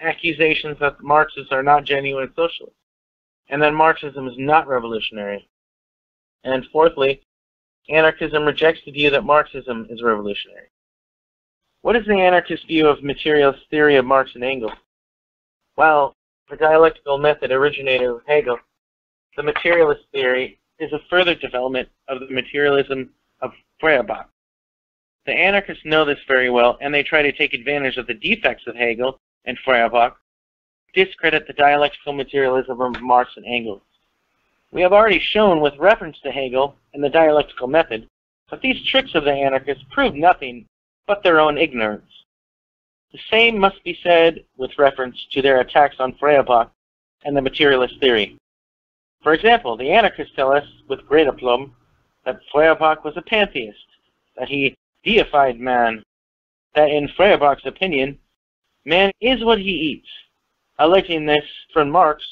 accusations 0.00 0.76
that 0.80 1.00
Marxists 1.02 1.52
are 1.52 1.62
not 1.62 1.84
genuine 1.84 2.32
socialists, 2.34 2.76
and 3.48 3.62
that 3.62 3.74
Marxism 3.74 4.26
is 4.26 4.34
not 4.38 4.66
revolutionary. 4.66 5.48
And 6.42 6.66
fourthly, 6.72 7.22
anarchism 7.88 8.44
rejects 8.44 8.80
the 8.84 8.90
view 8.90 9.10
that 9.10 9.24
Marxism 9.24 9.86
is 9.88 10.02
revolutionary. 10.02 10.71
What 11.82 11.96
is 11.96 12.06
the 12.06 12.14
anarchist 12.14 12.68
view 12.68 12.86
of 12.86 13.02
materialist 13.02 13.62
theory 13.68 13.96
of 13.96 14.04
Marx 14.04 14.30
and 14.36 14.44
Engels? 14.44 14.72
Well, 15.76 16.14
the 16.48 16.56
dialectical 16.56 17.18
method 17.18 17.50
originated 17.50 18.08
with 18.08 18.22
Hegel. 18.24 18.58
The 19.36 19.42
materialist 19.42 20.02
theory 20.12 20.60
is 20.78 20.92
a 20.92 21.00
further 21.10 21.34
development 21.34 21.88
of 22.06 22.20
the 22.20 22.32
materialism 22.32 23.10
of 23.40 23.50
Feuerbach. 23.80 24.28
The 25.26 25.32
anarchists 25.32 25.84
know 25.84 26.04
this 26.04 26.20
very 26.28 26.50
well, 26.50 26.78
and 26.80 26.94
they 26.94 27.02
try 27.02 27.20
to 27.20 27.32
take 27.32 27.52
advantage 27.52 27.96
of 27.96 28.06
the 28.06 28.14
defects 28.14 28.68
of 28.68 28.76
Hegel 28.76 29.18
and 29.44 29.58
Feuerbach 29.64 30.16
discredit 30.94 31.48
the 31.48 31.52
dialectical 31.52 32.12
materialism 32.12 32.80
of 32.80 33.00
Marx 33.00 33.32
and 33.36 33.46
Engels. 33.46 33.82
We 34.70 34.82
have 34.82 34.92
already 34.92 35.18
shown 35.18 35.60
with 35.60 35.74
reference 35.78 36.18
to 36.20 36.30
Hegel 36.30 36.76
and 36.94 37.02
the 37.02 37.08
dialectical 37.08 37.66
method 37.66 38.06
that 38.50 38.60
these 38.60 38.86
tricks 38.86 39.16
of 39.16 39.24
the 39.24 39.32
anarchists 39.32 39.84
prove 39.90 40.14
nothing 40.14 40.66
but 41.06 41.22
their 41.22 41.40
own 41.40 41.58
ignorance. 41.58 42.10
The 43.12 43.18
same 43.30 43.58
must 43.58 43.82
be 43.84 43.98
said 44.02 44.44
with 44.56 44.78
reference 44.78 45.16
to 45.32 45.42
their 45.42 45.60
attacks 45.60 45.96
on 45.98 46.14
Feuerbach 46.14 46.70
and 47.24 47.36
the 47.36 47.42
materialist 47.42 48.00
theory. 48.00 48.38
For 49.22 49.34
example, 49.34 49.76
the 49.76 49.90
anarchists 49.90 50.34
tell 50.34 50.52
us 50.52 50.66
with 50.88 51.06
great 51.06 51.28
aplomb 51.28 51.74
that 52.24 52.40
Feuerbach 52.50 53.04
was 53.04 53.16
a 53.16 53.22
pantheist, 53.22 53.86
that 54.36 54.48
he 54.48 54.76
deified 55.04 55.60
man, 55.60 56.02
that 56.74 56.90
in 56.90 57.08
Feuerbach's 57.08 57.66
opinion, 57.66 58.18
man 58.84 59.12
is 59.20 59.44
what 59.44 59.58
he 59.58 59.70
eats. 59.70 60.08
Alleging 60.78 61.26
this 61.26 61.44
from 61.72 61.90
Marx 61.90 62.24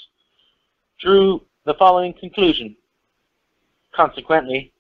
drew 0.99 1.45
the 1.67 1.75
following 1.75 2.13
conclusion. 2.15 2.75
Consequently, 3.93 4.73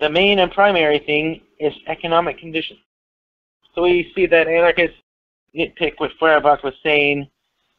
the 0.00 0.08
main 0.08 0.38
and 0.38 0.52
primary 0.52 1.00
thing 1.00 1.40
is 1.58 1.74
economic 1.88 2.38
conditions. 2.38 2.78
So 3.74 3.82
we 3.82 4.12
see 4.14 4.26
that 4.26 4.48
anarchists 4.48 4.96
nitpick 5.54 5.94
what 5.98 6.10
Feuerbach 6.18 6.62
was 6.62 6.74
saying 6.82 7.28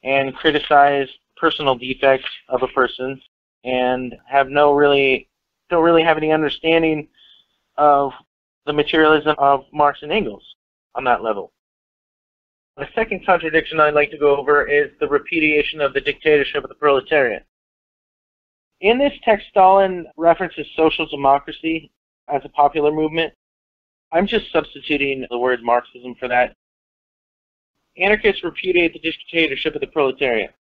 and 0.04 0.36
criticize 0.36 1.08
personal 1.36 1.76
defects 1.76 2.30
of 2.50 2.64
a 2.64 2.68
person 2.68 3.22
and 3.64 4.16
have 4.28 4.50
no 4.50 4.74
really 4.74 5.28
don't 5.70 5.84
really 5.84 6.04
have 6.04 6.18
any 6.18 6.32
understanding 6.32 7.08
of 7.78 8.12
the 8.66 8.74
materialism 8.74 9.36
of 9.38 9.66
Marx 9.72 10.00
and 10.02 10.12
Engels 10.12 10.44
on 10.96 11.04
that 11.04 11.24
level. 11.24 11.52
The 12.78 12.88
second 12.96 13.26
contradiction 13.26 13.80
I'd 13.80 13.94
like 13.94 14.10
to 14.12 14.18
go 14.18 14.38
over 14.38 14.66
is 14.68 14.90
the 15.00 15.08
repudiation 15.08 15.82
of 15.82 15.94
the 15.94 16.02
dictatorship 16.02 16.64
of 16.64 16.70
the 16.70 16.76
proletariat. 16.76 17.46
In 18.82 18.98
this 18.98 19.14
text, 19.24 19.48
Stalin 19.50 20.06
references 20.16 20.66
social 20.76 21.06
democracy 21.08 21.92
as 22.30 22.42
a 22.46 22.50
popular 22.50 22.92
movement. 22.92 23.34
I'm 24.12 24.26
just 24.26 24.52
substituting 24.52 25.26
the 25.30 25.38
word 25.38 25.62
Marxism 25.62 26.16
for 26.16 26.28
that. 26.28 26.56
Anarchists 27.98 28.44
repudiate 28.44 28.94
the 28.94 29.00
dictatorship 29.00 29.76
of 29.76 29.82
the 29.82 29.88
proletariat. 29.88 30.54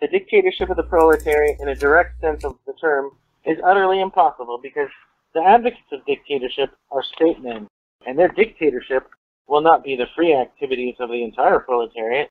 The 0.00 0.08
dictatorship 0.08 0.70
of 0.70 0.76
the 0.76 0.84
proletariat, 0.84 1.60
in 1.60 1.68
a 1.68 1.74
direct 1.74 2.20
sense 2.20 2.44
of 2.44 2.56
the 2.66 2.72
term, 2.80 3.10
is 3.44 3.58
utterly 3.64 4.00
impossible 4.00 4.58
because 4.62 4.88
the 5.34 5.42
advocates 5.42 5.92
of 5.92 6.04
dictatorship 6.06 6.70
are 6.90 7.02
statesmen, 7.02 7.68
and 8.06 8.18
their 8.18 8.28
dictatorship 8.28 9.06
will 9.46 9.60
not 9.60 9.84
be 9.84 9.96
the 9.96 10.06
free 10.14 10.34
activities 10.34 10.94
of 10.98 11.10
the 11.10 11.22
entire 11.22 11.58
proletariat, 11.58 12.30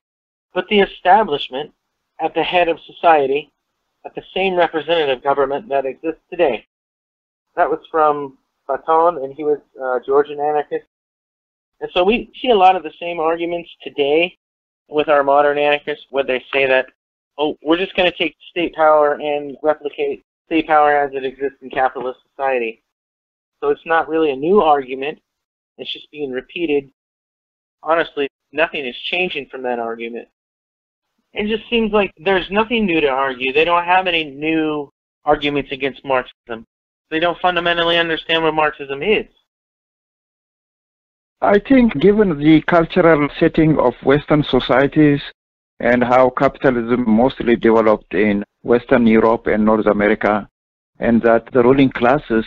but 0.52 0.66
the 0.68 0.80
establishment 0.80 1.72
at 2.20 2.34
the 2.34 2.42
head 2.42 2.68
of 2.68 2.80
society 2.80 3.52
at 4.04 4.14
the 4.14 4.22
same 4.34 4.54
representative 4.54 5.22
government 5.22 5.68
that 5.68 5.86
exists 5.86 6.22
today. 6.30 6.66
That 7.54 7.70
was 7.70 7.80
from 7.90 8.38
And 9.22 9.34
he 9.34 9.44
was 9.44 9.58
a 9.80 9.98
Georgian 10.04 10.40
anarchist. 10.40 10.86
And 11.80 11.90
so 11.94 12.04
we 12.04 12.30
see 12.40 12.50
a 12.50 12.56
lot 12.56 12.76
of 12.76 12.82
the 12.82 12.92
same 13.00 13.20
arguments 13.20 13.70
today 13.82 14.36
with 14.88 15.08
our 15.08 15.22
modern 15.22 15.56
anarchists, 15.56 16.06
where 16.10 16.24
they 16.24 16.44
say 16.52 16.66
that 16.66 16.86
oh, 17.38 17.56
we're 17.62 17.78
just 17.78 17.96
going 17.96 18.10
to 18.10 18.16
take 18.16 18.36
state 18.50 18.74
power 18.74 19.14
and 19.14 19.56
replicate 19.62 20.24
state 20.46 20.66
power 20.66 20.96
as 20.96 21.10
it 21.14 21.24
exists 21.24 21.58
in 21.62 21.70
capitalist 21.70 22.20
society. 22.28 22.82
So 23.60 23.70
it's 23.70 23.86
not 23.86 24.08
really 24.08 24.30
a 24.30 24.36
new 24.36 24.60
argument. 24.60 25.18
It's 25.78 25.92
just 25.92 26.10
being 26.10 26.30
repeated. 26.30 26.90
Honestly, 27.82 28.28
nothing 28.52 28.84
is 28.84 28.96
changing 29.10 29.48
from 29.50 29.62
that 29.62 29.78
argument. 29.78 30.28
It 31.32 31.46
just 31.46 31.68
seems 31.70 31.92
like 31.92 32.12
there's 32.18 32.50
nothing 32.50 32.84
new 32.84 33.00
to 33.00 33.08
argue. 33.08 33.52
They 33.52 33.64
don't 33.64 33.84
have 33.84 34.06
any 34.06 34.24
new 34.24 34.90
arguments 35.24 35.70
against 35.72 36.04
Marxism. 36.04 36.66
They 37.10 37.18
don't 37.18 37.38
fundamentally 37.40 37.98
understand 37.98 38.44
what 38.44 38.54
Marxism 38.54 39.02
is. 39.02 39.26
I 41.40 41.58
think 41.58 41.98
given 41.98 42.38
the 42.38 42.62
cultural 42.62 43.28
setting 43.38 43.78
of 43.78 43.94
Western 44.02 44.44
societies, 44.44 45.20
and 45.80 46.04
how 46.04 46.30
capitalism 46.30 47.04
mostly 47.08 47.56
developed 47.56 48.12
in 48.14 48.44
Western 48.62 49.06
Europe 49.06 49.46
and 49.46 49.64
North 49.64 49.86
America, 49.86 50.46
and 50.98 51.22
that 51.22 51.50
the 51.52 51.62
ruling 51.62 51.90
classes 51.90 52.44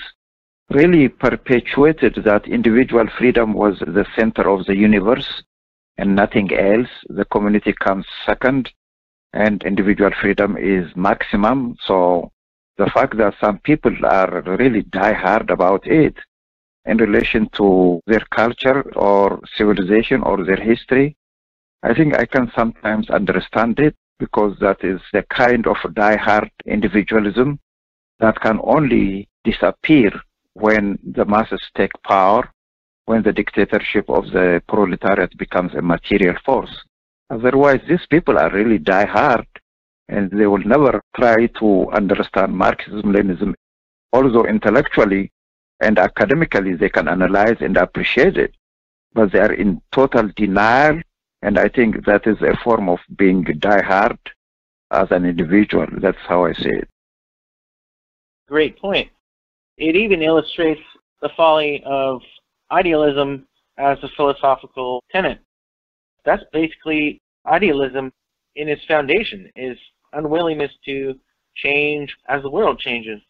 really 0.70 1.10
perpetuated 1.10 2.16
that 2.24 2.48
individual 2.48 3.08
freedom 3.18 3.54
was 3.54 3.80
the 3.80 4.06
center 4.16 4.48
of 4.48 4.66
the 4.68 4.76
universe 4.76 5.44
and 5.98 6.16
nothing 6.16 6.54
else. 6.54 6.90
The 7.10 7.26
community 7.26 7.74
comes 7.74 8.06
second, 8.26 8.72
and 9.34 9.64
individual 9.64 10.12
freedom 10.22 10.56
is 10.58 10.96
maximum. 10.96 11.76
So 11.86 12.32
the 12.78 12.90
fact 12.94 13.18
that 13.18 13.34
some 13.40 13.60
people 13.60 13.94
are 14.06 14.42
really 14.58 14.84
die 14.84 15.14
hard 15.14 15.50
about 15.50 15.86
it 15.86 16.16
in 16.86 16.98
relation 16.98 17.48
to 17.54 18.00
their 18.08 18.26
culture 18.32 18.82
or 18.96 19.40
civilization 19.58 20.22
or 20.24 20.44
their 20.44 20.62
history 20.62 21.16
I 21.86 21.94
think 21.94 22.16
I 22.16 22.26
can 22.26 22.50
sometimes 22.56 23.10
understand 23.10 23.78
it 23.78 23.94
because 24.18 24.58
that 24.62 24.78
is 24.84 25.02
the 25.12 25.24
kind 25.24 25.68
of 25.68 25.76
die-hard 25.94 26.50
individualism 26.66 27.60
that 28.20 28.40
can 28.40 28.58
only 28.64 29.28
disappear 29.44 30.12
when 30.54 30.98
the 31.04 31.26
masses 31.26 31.62
take 31.76 31.92
power, 32.08 32.50
when 33.04 33.22
the 33.22 33.34
dictatorship 33.34 34.10
of 34.10 34.24
the 34.32 34.64
proletariat 34.70 35.38
becomes 35.38 35.74
a 35.76 35.82
material 35.82 36.36
force. 36.46 36.74
Otherwise, 37.30 37.82
these 37.90 38.06
people 38.10 38.40
are 38.40 38.52
really 38.54 38.78
die-hard 38.78 39.46
and 40.14 40.30
they 40.32 40.48
will 40.48 40.66
never 40.76 41.02
try 41.16 41.48
to 41.60 41.90
understand 41.92 42.56
Marxism, 42.56 43.12
Leninism, 43.14 43.54
although 44.12 44.46
intellectually 44.46 45.32
and 45.82 45.98
academically 45.98 46.76
they 46.76 46.90
can 46.90 47.08
analyze 47.08 47.58
and 47.60 47.78
appreciate 47.78 48.38
it, 48.38 48.54
but 49.14 49.32
they 49.32 49.40
are 49.40 49.54
in 49.54 49.82
total 49.92 50.30
denial 50.36 51.02
and 51.42 51.60
I 51.60 51.68
think 51.68 52.06
that 52.06 52.26
is 52.26 52.42
a 52.42 52.56
form 52.64 52.88
of 52.88 53.00
being 53.18 53.44
die-hard 53.60 54.18
as 54.92 55.08
an 55.12 55.26
individual. 55.26 55.88
That's 56.00 56.26
how 56.26 56.46
I 56.46 56.54
see 56.54 56.70
it. 56.70 56.88
Great 58.48 58.80
point. 58.80 59.10
It 59.78 59.96
even 59.96 60.22
illustrates 60.22 60.82
the 61.22 61.30
folly 61.36 61.84
of 61.86 62.22
idealism 62.72 63.48
as 63.78 63.98
a 64.04 64.10
philosophical 64.16 65.04
tenet. 65.12 65.40
That's 66.24 66.44
basically 66.54 67.20
idealism 67.46 68.12
in 68.56 68.70
its 68.70 68.86
foundation, 68.86 69.50
is 69.56 69.78
unwillingness 70.14 70.72
to 70.86 71.16
change 71.56 72.16
as 72.28 72.42
the 72.42 72.50
world 72.50 72.80
changes. 72.80 73.22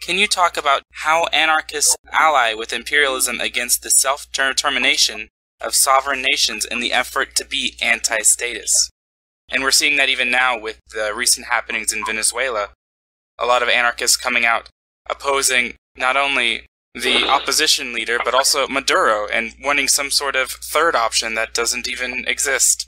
Can 0.00 0.18
you 0.18 0.26
talk 0.26 0.56
about 0.56 0.82
how 0.92 1.26
anarchists 1.26 1.96
ally 2.10 2.54
with 2.54 2.72
imperialism 2.72 3.40
against 3.40 3.82
the 3.82 3.90
self-determination 3.90 5.28
of 5.62 5.74
sovereign 5.74 6.22
nations 6.22 6.64
in 6.64 6.80
the 6.80 6.92
effort 6.92 7.34
to 7.36 7.44
be 7.44 7.76
anti-statists. 7.80 8.90
And 9.50 9.62
we're 9.62 9.70
seeing 9.70 9.96
that 9.96 10.08
even 10.08 10.30
now 10.30 10.58
with 10.58 10.80
the 10.92 11.12
recent 11.14 11.46
happenings 11.46 11.92
in 11.92 12.04
Venezuela. 12.04 12.70
A 13.38 13.46
lot 13.46 13.62
of 13.62 13.68
anarchists 13.68 14.16
coming 14.16 14.44
out 14.44 14.68
opposing 15.08 15.74
not 15.96 16.16
only 16.16 16.66
the 16.94 17.26
opposition 17.26 17.92
leader, 17.92 18.18
but 18.22 18.34
also 18.34 18.68
Maduro, 18.68 19.26
and 19.26 19.54
wanting 19.62 19.88
some 19.88 20.10
sort 20.10 20.36
of 20.36 20.50
third 20.50 20.94
option 20.94 21.34
that 21.34 21.54
doesn't 21.54 21.88
even 21.88 22.24
exist. 22.26 22.86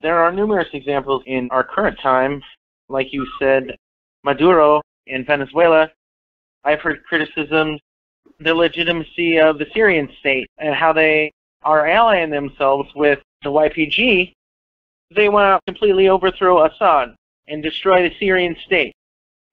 There 0.00 0.18
are 0.18 0.32
numerous 0.32 0.68
examples 0.72 1.22
in 1.26 1.48
our 1.50 1.64
current 1.64 1.98
time. 2.00 2.42
Like 2.88 3.12
you 3.12 3.26
said, 3.38 3.76
Maduro 4.24 4.82
in 5.06 5.24
Venezuela. 5.24 5.90
I've 6.64 6.80
heard 6.80 7.02
criticisms 7.04 7.80
the 8.40 8.54
legitimacy 8.54 9.38
of 9.38 9.58
the 9.58 9.66
Syrian 9.72 10.08
state 10.20 10.48
and 10.58 10.74
how 10.74 10.92
they 10.92 11.32
are 11.62 11.86
allying 11.86 12.30
themselves 12.30 12.88
with 12.94 13.18
the 13.42 13.50
YPG, 13.50 14.32
they 15.14 15.28
want 15.28 15.60
to 15.60 15.72
completely 15.72 16.08
overthrow 16.08 16.64
Assad 16.64 17.14
and 17.48 17.62
destroy 17.62 18.08
the 18.08 18.14
Syrian 18.18 18.56
state. 18.64 18.94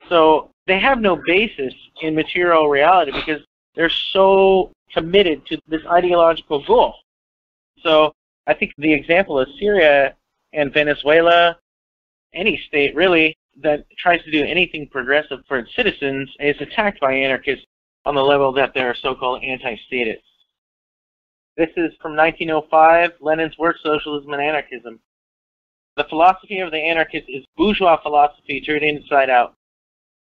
So 0.09 0.49
they 0.67 0.79
have 0.79 0.99
no 0.99 1.15
basis 1.15 1.73
in 2.01 2.15
material 2.15 2.69
reality 2.69 3.11
because 3.11 3.41
they're 3.75 3.89
so 3.89 4.71
committed 4.91 5.45
to 5.47 5.59
this 5.67 5.81
ideological 5.85 6.63
goal. 6.65 6.95
So 7.81 8.13
I 8.47 8.53
think 8.53 8.73
the 8.77 8.93
example 8.93 9.39
of 9.39 9.47
Syria 9.59 10.15
and 10.53 10.73
Venezuela, 10.73 11.57
any 12.33 12.61
state 12.67 12.95
really, 12.95 13.35
that 13.61 13.85
tries 13.97 14.23
to 14.23 14.31
do 14.31 14.43
anything 14.43 14.87
progressive 14.87 15.39
for 15.47 15.59
its 15.59 15.75
citizens 15.75 16.29
is 16.39 16.55
attacked 16.59 16.99
by 16.99 17.13
anarchists 17.13 17.65
on 18.05 18.15
the 18.15 18.21
level 18.21 18.51
that 18.51 18.73
they're 18.73 18.95
so-called 18.95 19.43
anti-statists. 19.43 20.27
This 21.55 21.69
is 21.77 21.93
from 22.01 22.15
1905, 22.15 23.11
Lenin's 23.21 23.57
work, 23.57 23.77
Socialism 23.83 24.33
and 24.33 24.41
Anarchism. 24.41 24.99
The 25.95 26.05
philosophy 26.05 26.59
of 26.59 26.71
the 26.71 26.79
anarchists 26.79 27.29
is 27.29 27.45
bourgeois 27.55 28.01
philosophy 28.01 28.59
turned 28.59 28.83
inside 28.83 29.29
out. 29.29 29.53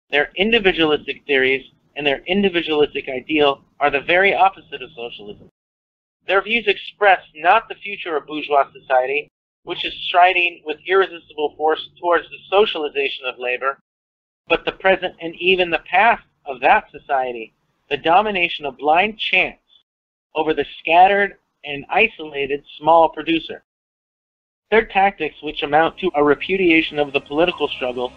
Their 0.09 0.31
individualistic 0.35 1.23
theories 1.25 1.65
and 1.95 2.05
their 2.05 2.21
individualistic 2.27 3.07
ideal 3.07 3.61
are 3.79 3.89
the 3.89 4.01
very 4.01 4.35
opposite 4.35 4.81
of 4.81 4.89
socialism. 4.95 5.49
Their 6.27 6.41
views 6.41 6.65
express 6.67 7.21
not 7.35 7.69
the 7.69 7.75
future 7.75 8.17
of 8.17 8.27
bourgeois 8.27 8.65
society, 8.73 9.29
which 9.63 9.85
is 9.85 9.93
striding 10.07 10.61
with 10.65 10.77
irresistible 10.87 11.53
force 11.55 11.89
towards 11.99 12.27
the 12.29 12.37
socialization 12.49 13.25
of 13.25 13.37
labor, 13.37 13.79
but 14.47 14.65
the 14.65 14.71
present 14.71 15.15
and 15.21 15.35
even 15.35 15.69
the 15.69 15.83
past 15.89 16.23
of 16.45 16.59
that 16.59 16.85
society, 16.91 17.53
the 17.89 17.97
domination 17.97 18.65
of 18.65 18.77
blind 18.77 19.17
chance 19.17 19.59
over 20.35 20.53
the 20.53 20.65
scattered 20.79 21.37
and 21.63 21.85
isolated 21.89 22.63
small 22.79 23.09
producer. 23.09 23.63
Their 24.71 24.85
tactics, 24.85 25.35
which 25.43 25.63
amount 25.63 25.99
to 25.99 26.09
a 26.15 26.23
repudiation 26.23 26.97
of 26.97 27.13
the 27.13 27.19
political 27.19 27.67
struggle, 27.67 28.11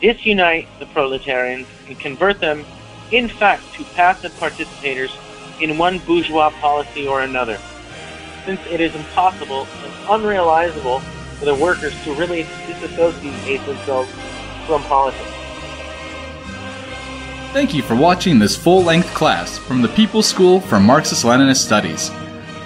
disunite 0.00 0.66
the 0.78 0.86
proletarians 0.86 1.66
and 1.86 1.98
convert 2.00 2.40
them, 2.40 2.64
in 3.10 3.28
fact, 3.38 3.64
to 3.76 3.84
passive 3.96 4.30
participators 4.40 5.10
in 5.60 5.76
one 5.76 5.98
bourgeois 6.06 6.50
policy 6.60 7.06
or 7.06 7.22
another, 7.22 7.58
since 8.46 8.60
it 8.70 8.80
is 8.80 8.94
impossible 8.94 9.66
unrealizable 10.08 11.00
for 11.38 11.44
the 11.44 11.54
workers 11.54 11.94
to 12.04 12.14
really 12.14 12.46
disassociate 12.66 13.64
themselves 13.66 14.10
from 14.66 14.82
politics. 14.84 15.30
Thank 17.52 17.72
you 17.72 17.82
for 17.82 17.96
watching 17.96 18.38
this 18.38 18.56
full-length 18.56 19.14
class 19.14 19.56
from 19.56 19.80
the 19.80 19.88
People's 19.88 20.26
School 20.26 20.60
for 20.60 20.78
Marxist-Leninist 20.78 21.64
Studies. 21.64 22.10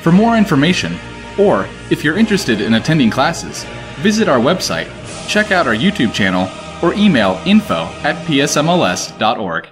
For 0.01 0.11
more 0.11 0.37
information, 0.37 0.97
or 1.39 1.69
if 1.91 2.03
you're 2.03 2.19
interested 2.19 2.61
in 2.61 2.75
attending 2.75 3.11
classes, 3.11 3.65
visit 4.01 4.29
our 4.29 4.41
website, 4.41 4.91
check 5.29 5.53
out 5.53 5.67
our 5.67 5.75
YouTube 5.75 6.13
channel, 6.13 6.49
or 6.83 6.95
email 6.95 7.41
info 7.47 7.85
at 8.03 8.17
psmls.org. 8.27 9.72